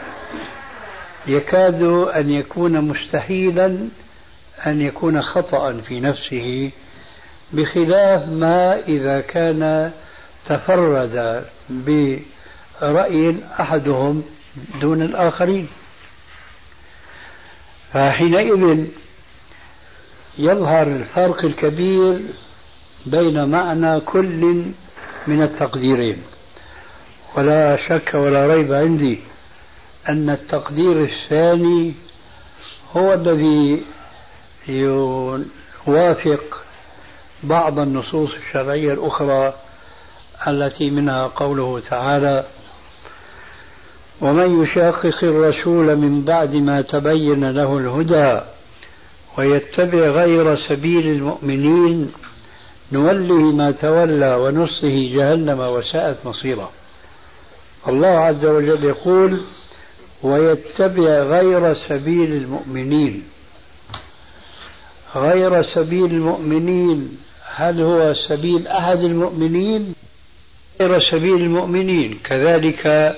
يكاد 1.27 1.83
أن 2.16 2.31
يكون 2.31 2.81
مستحيلا 2.81 3.89
أن 4.66 4.81
يكون 4.81 5.23
خطأ 5.23 5.73
في 5.73 6.01
نفسه 6.01 6.70
بخلاف 7.53 8.29
ما 8.29 8.79
إذا 8.79 9.20
كان 9.20 9.93
تفرد 10.47 11.45
برأي 11.70 13.37
أحدهم 13.61 14.23
دون 14.81 15.03
الآخرين. 15.03 15.68
فحينئذ 17.93 18.87
يظهر 20.39 20.87
الفرق 20.87 21.45
الكبير 21.45 22.20
بين 23.07 23.45
معنى 23.45 24.01
كل 24.01 24.64
من 25.27 25.43
التقديرين. 25.43 26.23
ولا 27.37 27.77
شك 27.77 28.11
ولا 28.14 28.47
ريب 28.47 28.73
عندي 28.73 29.20
أن 30.09 30.31
التقدير 30.31 31.05
الثاني 31.05 31.95
هو 32.97 33.13
الذي 33.15 33.83
يوافق 35.87 36.63
بعض 37.43 37.79
النصوص 37.79 38.31
الشرعية 38.35 38.93
الأخرى 38.93 39.55
التي 40.49 40.91
منها 40.91 41.27
قوله 41.27 41.81
تعالى 41.81 42.45
ومن 44.21 44.63
يشاقق 44.63 45.25
الرسول 45.25 45.97
من 45.97 46.23
بعد 46.23 46.55
ما 46.55 46.81
تبين 46.81 47.51
له 47.51 47.79
الهدى 47.79 48.41
ويتبع 49.39 49.99
غير 49.99 50.57
سبيل 50.57 51.07
المؤمنين 51.07 52.13
نوله 52.93 53.53
ما 53.53 53.71
تولى 53.71 54.35
ونصه 54.35 54.97
جهنم 55.15 55.61
وساءت 55.61 56.27
مصيرا. 56.27 56.71
الله 57.89 58.09
عز 58.09 58.45
وجل 58.45 58.85
يقول 58.85 59.41
ويتبع 60.23 61.23
غير 61.23 61.75
سبيل 61.75 62.33
المؤمنين. 62.33 63.23
غير 65.16 65.62
سبيل 65.62 66.05
المؤمنين 66.05 67.18
هل 67.55 67.81
هو 67.81 68.14
سبيل 68.29 68.68
أحد 68.68 68.99
المؤمنين؟ 68.99 69.95
غير 70.81 71.01
سبيل 71.01 71.35
المؤمنين 71.37 72.18
كذلك 72.25 73.16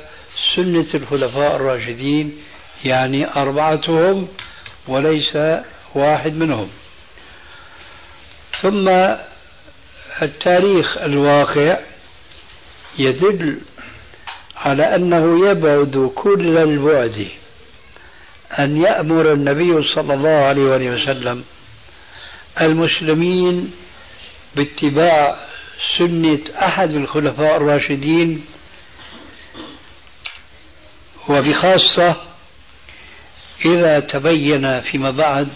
سنة 0.56 0.86
الخلفاء 0.94 1.56
الراشدين 1.56 2.36
يعني 2.84 3.36
أربعتهم 3.36 4.28
وليس 4.88 5.36
واحد 5.94 6.34
منهم. 6.34 6.68
ثم 8.60 8.88
التاريخ 10.22 10.98
الواقع 10.98 11.78
يدل 12.98 13.58
على 14.64 14.94
أنه 14.94 15.48
يبعد 15.50 16.10
كل 16.14 16.58
البعد 16.58 17.28
أن 18.58 18.76
يأمر 18.76 19.32
النبي 19.32 19.82
صلى 19.94 20.14
الله 20.14 20.30
عليه 20.30 20.90
وسلم 20.90 21.44
المسلمين 22.60 23.74
باتباع 24.56 25.36
سنة 25.98 26.38
أحد 26.62 26.90
الخلفاء 26.90 27.56
الراشدين 27.56 28.44
وبخاصة 31.28 32.16
إذا 33.64 34.00
تبين 34.00 34.80
فيما 34.80 35.10
بعد 35.10 35.48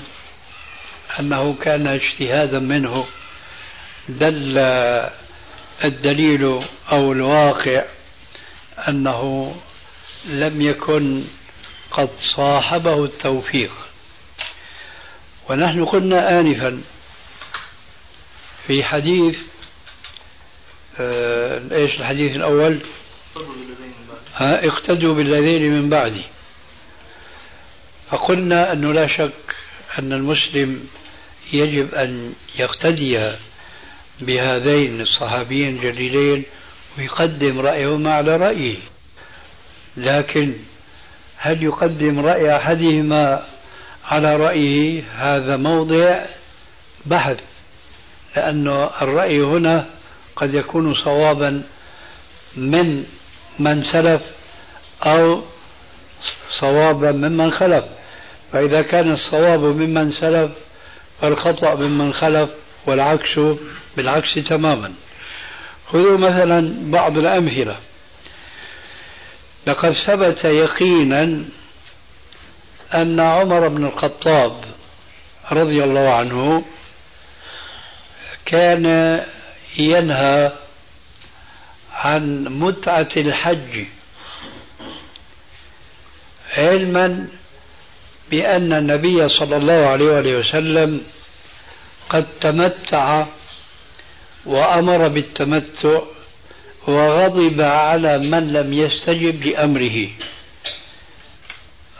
أنه 1.20 1.54
كان 1.62 1.86
اجتهادا 1.86 2.58
منه 2.58 3.06
دل 4.08 4.58
الدليل 5.84 6.60
أو 6.92 7.12
الواقع 7.12 7.84
أنه 8.88 9.54
لم 10.26 10.60
يكن 10.62 11.24
قد 11.90 12.10
صاحبه 12.36 13.04
التوفيق. 13.04 13.72
ونحن 15.50 15.84
قلنا 15.84 16.40
آنفا 16.40 16.82
في 18.66 18.84
حديث 18.84 19.38
آه 21.00 21.62
إيش 21.72 22.00
الحديث 22.00 22.36
الأول؟ 22.36 22.78
ها 24.34 24.66
اقتدوا 24.66 25.14
بالذين 25.14 25.72
من 25.72 25.90
بعدي. 25.90 26.24
فقلنا 28.10 28.72
أنه 28.72 28.92
لا 28.92 29.06
شك 29.06 29.56
أن 29.98 30.12
المسلم 30.12 30.88
يجب 31.52 31.94
أن 31.94 32.34
يقتدي 32.58 33.32
بهذين 34.20 35.00
الصحابيين 35.00 35.76
الجليلين 35.76 36.44
ويقدم 36.98 37.60
رأيهما 37.60 38.14
على 38.14 38.36
رأيه. 38.36 38.76
لكن 39.96 40.54
هل 41.36 41.62
يقدم 41.62 42.20
رأي 42.20 42.56
أحدهما 42.56 43.42
على 44.04 44.36
رأيه 44.36 45.02
هذا 45.16 45.56
موضع؟ 45.56 46.26
بحث. 47.06 47.36
لأن 48.36 48.68
الرأي 49.02 49.40
هنا 49.40 49.86
قد 50.36 50.54
يكون 50.54 50.94
صوابا 50.94 51.62
من 52.56 53.04
من 53.58 53.82
سلف 53.82 54.22
أو 55.02 55.42
صوابا 56.60 57.12
ممن 57.12 57.52
خلف. 57.52 57.84
فإذا 58.52 58.82
كان 58.82 59.12
الصواب 59.12 59.60
ممن 59.60 60.12
سلف 60.12 60.50
فالخطأ 61.20 61.74
ممن 61.74 62.12
خلف 62.12 62.50
والعكس 62.86 63.40
بالعكس 63.96 64.34
تماما. 64.48 64.92
خذوا 65.92 66.18
مثلا 66.18 66.90
بعض 66.90 67.18
الأمثلة. 67.18 67.76
لقد 69.66 69.92
ثبت 70.06 70.44
يقينا 70.44 71.44
أن 72.94 73.20
عمر 73.20 73.68
بن 73.68 73.84
الخطاب 73.86 74.64
رضي 75.52 75.84
الله 75.84 76.10
عنه 76.10 76.64
كان 78.46 78.86
ينهى 79.78 80.52
عن 81.92 82.44
متعة 82.44 83.08
الحج 83.16 83.84
علما 86.56 87.28
بأن 88.30 88.72
النبي 88.72 89.28
صلى 89.28 89.56
الله 89.56 89.88
عليه 89.88 90.38
وسلم 90.38 91.00
قد 92.08 92.26
تمتع 92.40 93.26
وأمر 94.46 95.08
بالتمتع 95.08 96.00
وغضب 96.88 97.60
على 97.60 98.18
من 98.18 98.52
لم 98.52 98.72
يستجب 98.72 99.42
لأمره. 99.42 100.08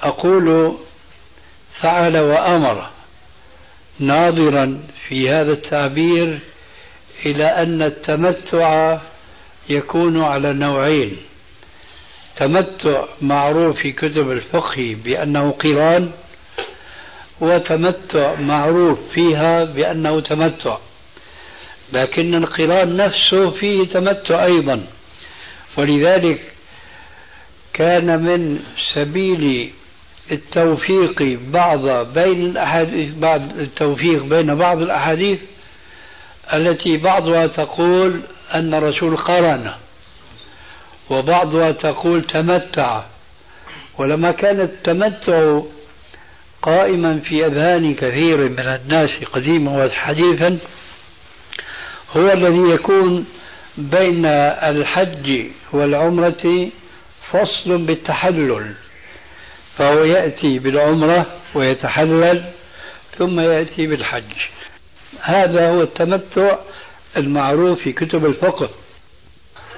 أقول 0.03 0.77
فعل 1.81 2.19
وأمر. 2.19 2.91
ناظرا 3.99 4.83
في 5.09 5.31
هذا 5.31 5.53
التعبير 5.53 6.39
إلى 7.27 7.45
أن 7.45 7.83
التمتع 7.83 8.99
يكون 9.69 10.23
على 10.23 10.53
نوعين. 10.53 11.17
تمتع 12.37 13.05
معروف 13.23 13.77
في 13.77 13.93
كتب 13.93 14.31
الفقه 14.31 14.97
بأنه 15.05 15.51
قران 15.51 16.11
وتمتع 17.41 18.35
معروف 18.35 18.99
فيها 19.13 19.65
بأنه 19.65 20.21
تمتع. 20.21 20.77
لكن 21.93 22.35
القران 22.35 22.97
نفسه 22.97 23.51
فيه 23.51 23.87
تمتع 23.87 24.45
أيضا. 24.45 24.87
ولذلك 25.77 26.41
كان 27.73 28.23
من 28.23 28.61
سبيل 28.95 29.71
التوفيق 30.33 31.39
بعض 31.53 31.89
بين 32.15 32.47
الأحاديث 32.47 33.15
بعض 33.15 33.59
التوفيق 33.59 34.23
بين 34.23 34.55
بعض 34.55 34.83
الأحاديث 34.83 35.41
التي 36.55 36.97
بعضها 36.97 37.47
تقول 37.47 38.21
أن 38.55 38.75
الرسول 38.75 39.17
قرن 39.17 39.71
وبعضها 41.11 41.73
تقول 41.73 42.23
تمتع. 42.23 43.03
ولما 43.99 44.33
كان 44.33 44.61
التمتع 44.61 45.61
قائما 46.63 47.19
في 47.19 47.47
أذهان 47.47 47.95
كثير 47.95 48.49
من 48.49 48.61
الناس 48.61 49.11
قديما 49.33 49.85
وحديثا 49.85 50.59
هو 52.17 52.33
الذي 52.33 52.71
يكون 52.75 53.27
بين 53.79 54.27
الحج 54.27 55.47
والعمرة 55.73 56.71
فصل 57.31 57.79
بالتحلل. 57.79 58.75
فهو 59.77 60.05
يأتي 60.05 60.59
بالعمرة 60.59 61.27
ويتحلل 61.55 62.45
ثم 63.19 63.41
يأتي 63.41 63.87
بالحج. 63.87 64.33
هذا 65.21 65.71
هو 65.71 65.83
التمتع 65.83 66.57
المعروف 67.17 67.79
في 67.79 67.93
كتب 67.93 68.27
الفقه. 68.27 68.71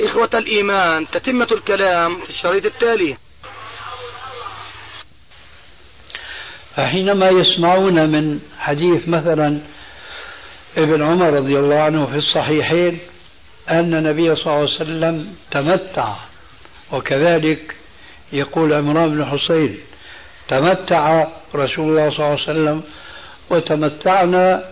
إخوة 0.00 0.30
الإيمان 0.34 1.06
تتمة 1.10 1.48
الكلام 1.52 2.20
في 2.20 2.30
الشريط 2.30 2.66
التالي. 2.66 3.16
فحينما 6.76 7.28
يسمعون 7.28 8.10
من 8.10 8.40
حديث 8.58 9.08
مثلا 9.08 9.60
ابن 10.76 11.02
عمر 11.02 11.32
رضي 11.32 11.58
الله 11.58 11.80
عنه 11.80 12.06
في 12.06 12.16
الصحيحين 12.16 12.98
أن 13.70 13.94
النبي 13.94 14.36
صلى 14.36 14.46
الله 14.46 14.54
عليه 14.54 14.64
وسلم 14.64 15.34
تمتع 15.50 16.14
وكذلك 16.92 17.74
يقول 18.32 18.72
عمران 18.72 19.10
بن 19.10 19.24
حسين 19.24 19.78
تمتع 20.48 21.26
رسول 21.54 21.88
الله 21.88 22.10
صلى 22.10 22.18
الله 22.18 22.26
عليه 22.26 22.42
وسلم 22.42 22.82
وتمتعنا 23.50 24.64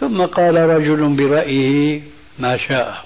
ثم 0.00 0.22
قال 0.22 0.56
رجل 0.56 1.08
برأيه 1.08 2.00
ما 2.38 2.56
شاء. 2.56 3.04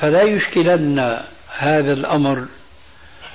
فلا 0.00 0.22
يشكلن 0.22 1.20
هذا 1.58 1.92
الأمر 1.92 2.44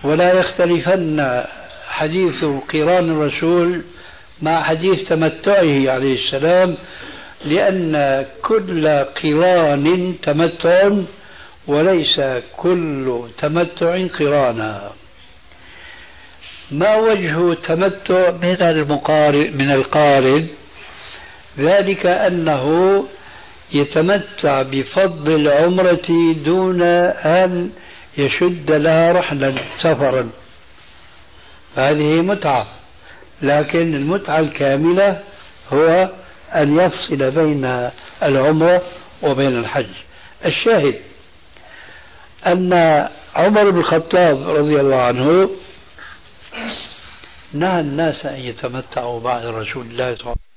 ولا 0.04 0.34
يختلفن 0.34 1.44
حديث 1.90 2.44
قران 2.44 3.10
الرسول 3.12 3.82
مع 4.42 4.64
حديث 4.64 5.10
تمتعه 5.10 5.92
عليه 5.92 6.14
السلام 6.14 6.78
لأن 7.46 8.26
كل 8.42 8.88
قران 9.24 10.16
تمتع 10.24 10.90
وليس 11.68 12.22
كل 12.58 13.22
تمتع 13.38 14.08
قرانا. 14.08 14.92
ما 16.72 16.96
وجه 16.96 17.54
تمتع 17.54 18.32
من 18.32 18.62
المقارن 18.62 19.58
من 19.58 19.72
القارن 19.72 20.48
ذلك 21.60 22.06
أنه 22.06 22.66
يتمتع 23.74 24.62
بفضل 24.62 25.48
العمرة 25.48 26.34
دون 26.46 26.82
أن 26.82 27.72
يشد 28.18 28.72
لها 28.72 29.12
رحلا 29.12 29.54
سفرا. 29.82 30.30
هذه 31.76 32.22
متعة. 32.22 32.81
لكن 33.42 33.96
المتعة 33.96 34.40
الكاملة 34.40 35.24
هو 35.74 36.10
أن 36.56 36.80
يفصل 36.80 37.32
بين 37.32 37.90
العمرة 38.24 38.82
وبين 39.24 39.58
الحج. 39.58 39.90
الشاهد 40.46 40.96
أن 42.48 42.74
عمر 43.36 43.70
بن 43.70 43.80
الخطاب 43.80 44.50
رضي 44.50 44.80
الله 44.80 45.02
عنه 45.02 45.50
نهى 47.54 47.80
الناس 47.80 48.26
أن 48.26 48.40
يتمتعوا 48.40 49.20
بعد 49.20 49.46
رسول 49.46 49.86
الله 49.86 50.16
صلى 50.16 50.22
الله 50.22 50.22
عليه 50.22 50.22
وسلم. 50.22 50.51